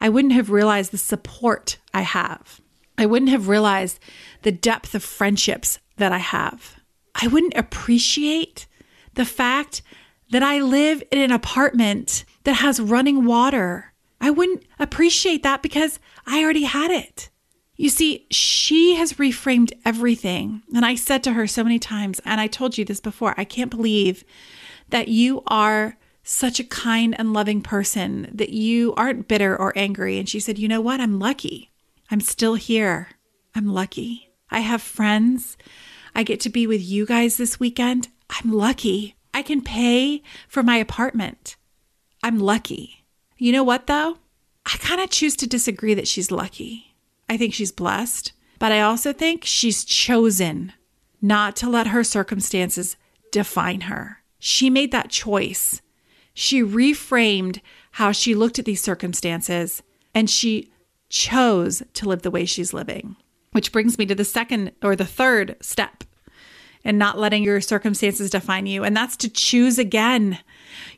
I 0.00 0.08
wouldn't 0.08 0.32
have 0.32 0.50
realized 0.50 0.90
the 0.90 0.98
support 0.98 1.78
I 1.92 2.00
have. 2.02 2.60
I 2.96 3.04
wouldn't 3.04 3.30
have 3.30 3.48
realized 3.48 3.98
the 4.42 4.52
depth 4.52 4.94
of 4.94 5.02
friendships 5.02 5.78
that 5.98 6.12
I 6.12 6.18
have. 6.18 6.76
I 7.14 7.26
wouldn't 7.26 7.56
appreciate 7.56 8.66
the 9.14 9.24
fact 9.24 9.82
that 10.30 10.42
I 10.42 10.60
live 10.60 11.02
in 11.10 11.18
an 11.18 11.32
apartment 11.32 12.24
that 12.44 12.54
has 12.54 12.80
running 12.80 13.24
water. 13.24 13.92
I 14.20 14.30
wouldn't 14.30 14.64
appreciate 14.78 15.42
that 15.42 15.62
because 15.62 15.98
I 16.26 16.42
already 16.42 16.64
had 16.64 16.90
it. 16.90 17.30
You 17.76 17.90
see, 17.90 18.26
she 18.30 18.94
has 18.96 19.14
reframed 19.14 19.72
everything. 19.84 20.62
And 20.74 20.84
I 20.84 20.94
said 20.94 21.22
to 21.24 21.34
her 21.34 21.46
so 21.46 21.62
many 21.62 21.78
times, 21.78 22.20
and 22.24 22.40
I 22.40 22.46
told 22.46 22.78
you 22.78 22.84
this 22.84 23.00
before, 23.00 23.34
I 23.36 23.44
can't 23.44 23.70
believe 23.70 24.24
that 24.88 25.08
you 25.08 25.42
are 25.46 25.98
such 26.22 26.58
a 26.58 26.64
kind 26.64 27.14
and 27.18 27.32
loving 27.32 27.60
person, 27.60 28.28
that 28.32 28.48
you 28.48 28.94
aren't 28.94 29.28
bitter 29.28 29.56
or 29.56 29.76
angry. 29.76 30.18
And 30.18 30.28
she 30.28 30.40
said, 30.40 30.58
You 30.58 30.68
know 30.68 30.80
what? 30.80 31.00
I'm 31.00 31.18
lucky. 31.18 31.70
I'm 32.10 32.20
still 32.20 32.54
here. 32.54 33.08
I'm 33.54 33.66
lucky. 33.66 34.32
I 34.50 34.60
have 34.60 34.82
friends. 34.82 35.56
I 36.14 36.22
get 36.22 36.40
to 36.40 36.50
be 36.50 36.66
with 36.66 36.82
you 36.82 37.04
guys 37.04 37.36
this 37.36 37.60
weekend. 37.60 38.08
I'm 38.30 38.52
lucky. 38.52 39.15
I 39.36 39.42
can 39.42 39.60
pay 39.60 40.22
for 40.48 40.62
my 40.62 40.78
apartment. 40.78 41.56
I'm 42.22 42.38
lucky. 42.38 43.04
You 43.36 43.52
know 43.52 43.62
what, 43.62 43.86
though? 43.86 44.16
I 44.64 44.78
kind 44.78 44.98
of 44.98 45.10
choose 45.10 45.36
to 45.36 45.46
disagree 45.46 45.92
that 45.92 46.08
she's 46.08 46.30
lucky. 46.30 46.96
I 47.28 47.36
think 47.36 47.52
she's 47.52 47.70
blessed, 47.70 48.32
but 48.58 48.72
I 48.72 48.80
also 48.80 49.12
think 49.12 49.44
she's 49.44 49.84
chosen 49.84 50.72
not 51.20 51.54
to 51.56 51.68
let 51.68 51.88
her 51.88 52.02
circumstances 52.02 52.96
define 53.30 53.82
her. 53.82 54.22
She 54.38 54.70
made 54.70 54.90
that 54.92 55.10
choice. 55.10 55.82
She 56.32 56.62
reframed 56.62 57.60
how 57.90 58.12
she 58.12 58.34
looked 58.34 58.58
at 58.58 58.64
these 58.64 58.82
circumstances 58.82 59.82
and 60.14 60.30
she 60.30 60.72
chose 61.10 61.82
to 61.92 62.08
live 62.08 62.22
the 62.22 62.30
way 62.30 62.46
she's 62.46 62.72
living. 62.72 63.16
Which 63.52 63.70
brings 63.70 63.98
me 63.98 64.06
to 64.06 64.14
the 64.14 64.24
second 64.24 64.72
or 64.82 64.96
the 64.96 65.04
third 65.04 65.56
step 65.60 66.04
and 66.86 66.98
not 66.98 67.18
letting 67.18 67.42
your 67.42 67.60
circumstances 67.60 68.30
define 68.30 68.66
you. 68.66 68.84
And 68.84 68.96
that's 68.96 69.16
to 69.18 69.28
choose 69.28 69.78
again. 69.78 70.38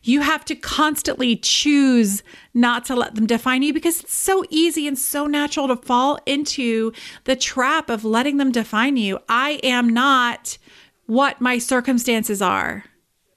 You 0.03 0.20
have 0.20 0.44
to 0.44 0.55
constantly 0.55 1.35
choose 1.37 2.22
not 2.53 2.85
to 2.85 2.94
let 2.94 3.14
them 3.14 3.27
define 3.27 3.62
you 3.62 3.72
because 3.72 4.01
it's 4.01 4.14
so 4.14 4.44
easy 4.51 4.87
and 4.87 4.98
so 4.98 5.27
natural 5.27 5.66
to 5.68 5.77
fall 5.77 6.18
into 6.27 6.92
the 7.24 7.35
trap 7.35 7.88
of 7.88 8.05
letting 8.05 8.37
them 8.37 8.53
define 8.53 8.96
you. 8.96 9.18
I 9.29 9.61
am 9.62 9.88
not 9.88 10.59
what 11.07 11.40
my 11.40 11.59
circumstances 11.59 12.42
are. 12.42 12.85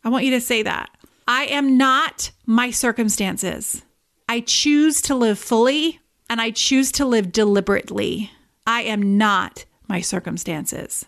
I 0.04 0.10
want 0.10 0.26
you 0.26 0.32
to 0.32 0.42
say 0.42 0.62
that. 0.64 0.90
I 1.28 1.46
am 1.46 1.78
not 1.78 2.32
my 2.46 2.70
circumstances. 2.70 3.84
I 4.28 4.42
choose 4.42 5.02
to 5.04 5.16
live 5.16 5.40
fully 5.40 6.02
and 6.30 6.42
I 6.42 6.52
choose 6.52 6.92
to 6.94 7.06
live 7.06 7.32
deliberately. 7.32 8.32
I 8.68 8.82
am 8.84 9.18
not 9.18 9.64
my 9.88 10.02
circumstances. 10.02 11.06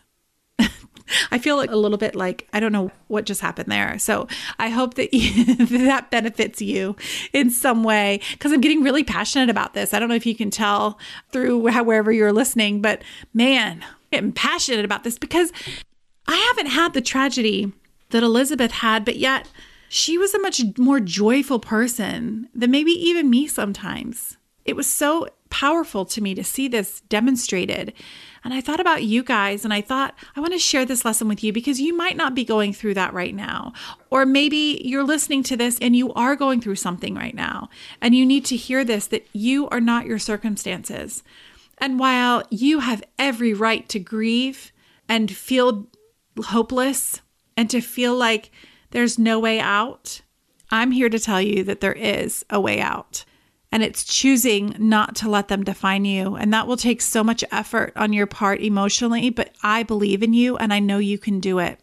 I 1.31 1.37
feel 1.37 1.57
like 1.57 1.71
a 1.71 1.75
little 1.75 1.97
bit 1.97 2.15
like 2.15 2.47
I 2.53 2.59
don't 2.59 2.71
know 2.71 2.91
what 3.07 3.25
just 3.25 3.41
happened 3.41 3.71
there. 3.71 3.97
So 3.99 4.27
I 4.59 4.69
hope 4.69 4.95
that 4.95 5.09
that 5.11 6.11
benefits 6.11 6.61
you 6.61 6.95
in 7.33 7.49
some 7.49 7.83
way 7.83 8.21
because 8.31 8.51
I'm 8.51 8.61
getting 8.61 8.83
really 8.83 9.03
passionate 9.03 9.49
about 9.49 9.73
this. 9.73 9.93
I 9.93 9.99
don't 9.99 10.09
know 10.09 10.15
if 10.15 10.25
you 10.25 10.35
can 10.35 10.49
tell 10.49 10.97
through 11.31 11.57
wherever 11.59 12.11
you're 12.11 12.33
listening, 12.33 12.81
but 12.81 13.01
man, 13.33 13.83
I'm 14.11 14.31
passionate 14.31 14.85
about 14.85 15.03
this 15.03 15.17
because 15.17 15.51
I 16.27 16.35
haven't 16.35 16.71
had 16.71 16.93
the 16.93 17.01
tragedy 17.01 17.71
that 18.11 18.23
Elizabeth 18.23 18.71
had, 18.71 19.03
but 19.03 19.17
yet 19.17 19.49
she 19.89 20.17
was 20.17 20.33
a 20.33 20.39
much 20.39 20.61
more 20.77 20.99
joyful 20.99 21.59
person 21.59 22.49
than 22.55 22.71
maybe 22.71 22.91
even 22.91 23.29
me 23.29 23.47
sometimes. 23.47 24.37
It 24.65 24.75
was 24.75 24.87
so 24.87 25.27
powerful 25.49 26.05
to 26.05 26.21
me 26.21 26.33
to 26.35 26.43
see 26.43 26.67
this 26.67 27.01
demonstrated. 27.01 27.93
And 28.43 28.53
I 28.53 28.61
thought 28.61 28.79
about 28.79 29.03
you 29.03 29.23
guys 29.23 29.63
and 29.63 29.73
I 29.73 29.81
thought, 29.81 30.15
I 30.35 30.39
want 30.39 30.53
to 30.53 30.59
share 30.59 30.85
this 30.85 31.05
lesson 31.05 31.27
with 31.27 31.43
you 31.43 31.53
because 31.53 31.79
you 31.79 31.95
might 31.95 32.17
not 32.17 32.35
be 32.35 32.43
going 32.43 32.73
through 32.73 32.95
that 32.95 33.13
right 33.13 33.33
now. 33.33 33.73
Or 34.09 34.25
maybe 34.25 34.81
you're 34.83 35.03
listening 35.03 35.43
to 35.43 35.57
this 35.57 35.79
and 35.79 35.95
you 35.95 36.13
are 36.13 36.35
going 36.35 36.59
through 36.59 36.75
something 36.75 37.15
right 37.15 37.35
now. 37.35 37.69
And 38.01 38.13
you 38.13 38.25
need 38.25 38.45
to 38.45 38.55
hear 38.55 38.83
this 38.83 39.07
that 39.07 39.27
you 39.33 39.69
are 39.69 39.81
not 39.81 40.05
your 40.05 40.19
circumstances. 40.19 41.23
And 41.77 41.99
while 41.99 42.43
you 42.49 42.79
have 42.79 43.03
every 43.17 43.53
right 43.53 43.87
to 43.89 43.99
grieve 43.99 44.71
and 45.07 45.31
feel 45.31 45.87
hopeless 46.45 47.21
and 47.55 47.69
to 47.69 47.81
feel 47.81 48.15
like 48.15 48.51
there's 48.91 49.17
no 49.17 49.39
way 49.39 49.59
out, 49.59 50.21
I'm 50.69 50.91
here 50.91 51.09
to 51.09 51.19
tell 51.19 51.41
you 51.41 51.63
that 51.63 51.81
there 51.81 51.93
is 51.93 52.45
a 52.49 52.59
way 52.59 52.81
out. 52.81 53.25
And 53.73 53.81
it's 53.81 54.03
choosing 54.03 54.75
not 54.77 55.15
to 55.15 55.29
let 55.31 55.47
them 55.47 55.63
define 55.63 56.05
you. 56.05 56.35
And 56.35 56.53
that 56.53 56.67
will 56.67 56.77
take 56.77 57.01
so 57.01 57.23
much 57.23 57.43
effort 57.51 57.91
on 57.95 58.13
your 58.13 58.27
part 58.27 58.61
emotionally, 58.61 59.31
but 59.31 59.49
I 59.63 59.81
believe 59.81 60.21
in 60.21 60.31
you 60.31 60.57
and 60.57 60.71
I 60.71 60.77
know 60.77 60.99
you 60.99 61.17
can 61.17 61.39
do 61.39 61.57
it. 61.57 61.79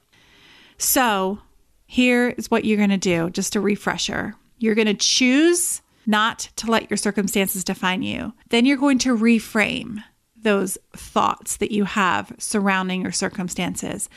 So, 0.79 1.40
here 1.87 2.29
is 2.29 2.48
what 2.48 2.64
you're 2.64 2.76
going 2.76 2.90
to 2.90 2.96
do 2.96 3.29
just 3.31 3.57
a 3.57 3.61
refresher. 3.61 4.37
You're 4.59 4.76
going 4.76 4.87
to 4.87 4.94
choose 4.94 5.83
not 6.07 6.50
to 6.55 6.70
let 6.70 6.88
your 6.88 6.96
circumstances 6.96 7.64
define 7.64 8.03
you. 8.03 8.35
Then 8.50 8.66
you're 8.66 8.76
going 8.76 9.00
to 9.00 9.16
reframe 9.16 10.05
those 10.37 10.79
thoughts 10.92 11.57
that 11.57 11.72
you 11.72 11.87
have 11.87 12.33
surrounding 12.38 13.03
your 13.03 13.11
circumstances. 13.11 14.09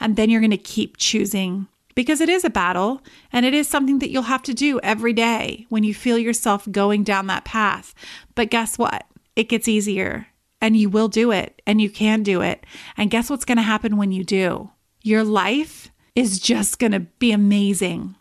And 0.00 0.16
then 0.16 0.28
you're 0.28 0.42
going 0.42 0.50
to 0.50 0.58
keep 0.58 0.98
choosing 0.98 1.66
because 1.94 2.20
it 2.20 2.28
is 2.28 2.44
a 2.44 2.50
battle 2.50 3.02
and 3.32 3.44
it 3.44 3.54
is 3.54 3.68
something 3.68 3.98
that 3.98 4.10
you'll 4.10 4.22
have 4.22 4.42
to 4.42 4.54
do 4.54 4.80
every 4.82 5.12
day 5.12 5.66
when 5.68 5.84
you 5.84 5.94
feel 5.94 6.18
yourself 6.18 6.70
going 6.70 7.04
down 7.04 7.26
that 7.26 7.44
path. 7.44 7.94
But 8.34 8.50
guess 8.50 8.78
what? 8.78 9.04
It 9.36 9.48
gets 9.48 9.68
easier 9.68 10.26
and 10.60 10.76
you 10.76 10.88
will 10.88 11.08
do 11.08 11.30
it 11.32 11.60
and 11.66 11.80
you 11.80 11.90
can 11.90 12.22
do 12.22 12.40
it. 12.40 12.64
And 12.96 13.10
guess 13.10 13.28
what's 13.28 13.44
going 13.44 13.56
to 13.56 13.62
happen 13.62 13.96
when 13.96 14.12
you 14.12 14.24
do? 14.24 14.70
Your 15.02 15.24
life 15.24 15.90
is 16.14 16.38
just 16.38 16.78
going 16.78 16.92
to 16.92 17.00
be 17.00 17.32
amazing 17.32 18.14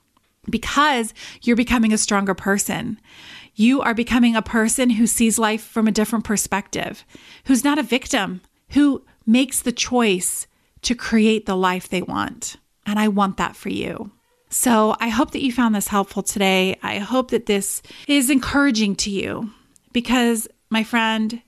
because 0.49 1.13
you're 1.41 1.55
becoming 1.55 1.93
a 1.93 1.97
stronger 1.97 2.33
person. 2.33 2.99
You 3.53 3.81
are 3.81 3.93
becoming 3.93 4.35
a 4.35 4.41
person 4.41 4.91
who 4.91 5.05
sees 5.05 5.37
life 5.37 5.61
from 5.61 5.87
a 5.87 5.91
different 5.91 6.25
perspective, 6.25 7.05
who's 7.45 7.63
not 7.63 7.77
a 7.77 7.83
victim, 7.83 8.41
who 8.69 9.05
makes 9.25 9.61
the 9.61 9.71
choice 9.71 10.47
to 10.81 10.95
create 10.95 11.45
the 11.45 11.55
life 11.55 11.87
they 11.87 12.01
want. 12.01 12.55
And 12.85 12.99
I 12.99 13.07
want 13.07 13.37
that 13.37 13.55
for 13.55 13.69
you. 13.69 14.11
So 14.49 14.95
I 14.99 15.09
hope 15.09 15.31
that 15.31 15.43
you 15.43 15.51
found 15.51 15.75
this 15.75 15.87
helpful 15.87 16.23
today. 16.23 16.77
I 16.83 16.97
hope 16.97 17.31
that 17.31 17.45
this 17.45 17.81
is 18.07 18.29
encouraging 18.29 18.95
to 18.97 19.09
you 19.09 19.49
because, 19.93 20.47
my 20.69 20.83
friend, 20.83 21.41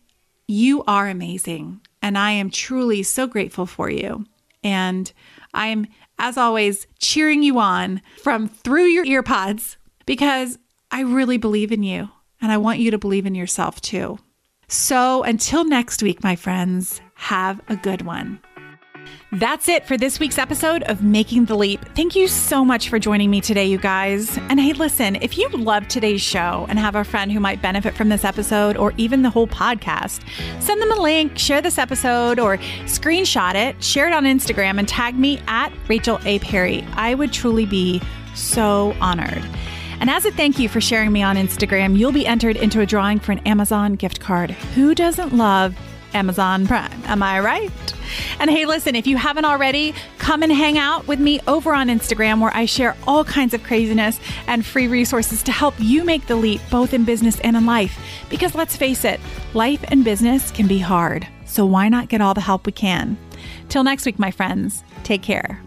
you 0.48 0.84
are 0.86 1.10
amazing. 1.10 1.82
And 2.02 2.18
I 2.18 2.32
am 2.32 2.50
truly 2.50 3.04
so 3.04 3.28
grateful 3.28 3.66
for 3.66 3.90
you. 3.90 4.26
And 4.64 5.12
I'm, 5.54 5.88
as 6.18 6.38
always, 6.38 6.88
cheering 7.00 7.44
you 7.44 7.60
on 7.60 8.02
from 8.22 8.48
through 8.48 8.86
your 8.86 9.06
earpods 9.06 9.76
because 10.06 10.58
I 10.92 11.02
really 11.02 11.38
believe 11.38 11.72
in 11.72 11.84
you 11.84 12.10
and 12.42 12.52
I 12.52 12.58
want 12.58 12.80
you 12.80 12.92
to 12.92 12.98
believe 12.98 13.26
in 13.26 13.36
yourself 13.36 13.82
too. 13.82 14.20
So 14.68 15.24
until 15.24 15.66
next 15.66 16.02
week, 16.02 16.24
my 16.24 16.36
friends, 16.36 17.02
have 17.16 17.62
a 17.68 17.76
good 17.76 18.04
one. 18.04 18.40
That's 19.34 19.68
it 19.68 19.88
for 19.88 19.98
this 19.98 20.20
week's 20.20 20.38
episode 20.38 20.84
of 20.84 21.02
Making 21.02 21.46
the 21.46 21.56
Leap. 21.56 21.84
Thank 21.96 22.16
you 22.16 22.28
so 22.28 22.64
much 22.64 22.90
for 22.90 23.00
joining 23.00 23.32
me 23.32 23.42
today, 23.42 23.66
you 23.66 23.80
guys. 23.80 24.38
And 24.38 24.60
hey, 24.60 24.74
listen, 24.74 25.16
if 25.16 25.40
you 25.40 25.50
love 25.50 25.88
today's 25.88 26.22
show 26.22 26.68
and 26.70 26.78
have 26.78 26.94
a 26.94 27.04
friend 27.04 27.32
who 27.32 27.40
might 27.40 27.60
benefit 27.60 27.96
from 27.96 28.10
this 28.10 28.24
episode 28.24 28.78
or 28.78 28.94
even 28.98 29.24
the 29.24 29.32
whole 29.32 29.48
podcast, 29.48 30.22
send 30.62 30.80
them 30.80 30.92
a 30.92 31.02
link, 31.02 31.36
share 31.40 31.64
this 31.64 31.80
episode, 31.80 32.38
or 32.38 32.58
screenshot 32.86 33.56
it, 33.56 33.84
share 33.84 34.06
it 34.08 34.14
on 34.14 34.26
Instagram, 34.26 34.78
and 34.78 34.88
tag 34.88 35.18
me 35.18 35.42
at 35.48 35.74
Rachel 35.88 36.20
A. 36.26 36.38
Perry. 36.38 36.86
I 36.94 37.16
would 37.16 37.34
truly 37.34 37.66
be 37.66 38.04
so 38.36 38.96
honored. 39.02 39.44
And 40.00 40.12
as 40.12 40.26
a 40.26 40.32
thank 40.32 40.60
you 40.60 40.70
for 40.70 40.80
sharing 40.80 41.12
me 41.12 41.24
on 41.24 41.38
Instagram, 41.38 41.98
you'll 41.98 42.12
be 42.12 42.28
entered 42.28 42.56
into 42.56 42.82
a 42.82 42.86
drawing 42.86 43.18
for 43.18 43.32
an 43.32 43.40
Amazon 43.48 43.96
gift 43.96 44.20
card. 44.20 44.52
Who 44.52 44.94
doesn't 44.94 45.34
love 45.34 45.76
Amazon 46.14 46.68
Prime? 46.68 47.02
Am 47.06 47.24
I 47.24 47.40
right? 47.40 47.72
And 48.40 48.50
hey, 48.50 48.66
listen, 48.66 48.96
if 48.96 49.08
you 49.08 49.18
haven't 49.18 49.46
already, 49.46 49.94
come 50.18 50.44
and 50.44 50.52
hang 50.52 50.78
out 50.78 51.08
with 51.08 51.20
me 51.20 51.40
over 51.48 51.74
on 51.74 51.88
Instagram 51.88 52.42
where 52.42 52.56
I 52.56 52.66
share 52.66 52.96
all 53.08 53.24
kinds 53.24 53.54
of 53.54 53.64
craziness 53.64 54.20
and 54.48 54.66
free 54.66 54.88
resources 54.88 55.44
to 55.44 55.52
help 55.52 55.76
you 55.80 56.04
make 56.04 56.28
the 56.28 56.36
leap 56.36 56.62
both 56.70 56.94
in 56.94 57.06
business 57.06 57.40
and 57.42 57.56
in 57.56 57.66
life. 57.66 57.98
Because 58.30 58.56
let's 58.56 58.76
face 58.76 59.06
it, 59.06 59.20
life 59.54 59.84
and 59.90 60.04
business 60.04 60.52
can 60.52 60.68
be 60.68 60.80
hard. 60.80 61.28
So 61.46 61.66
why 61.66 61.90
not 61.90 62.10
get 62.10 62.22
all 62.22 62.34
the 62.34 62.42
help 62.42 62.66
we 62.66 62.72
can? 62.72 63.18
Till 63.70 63.84
next 63.84 64.06
week, 64.06 64.20
my 64.20 64.32
friends, 64.32 64.84
take 65.04 65.22
care. 65.22 65.62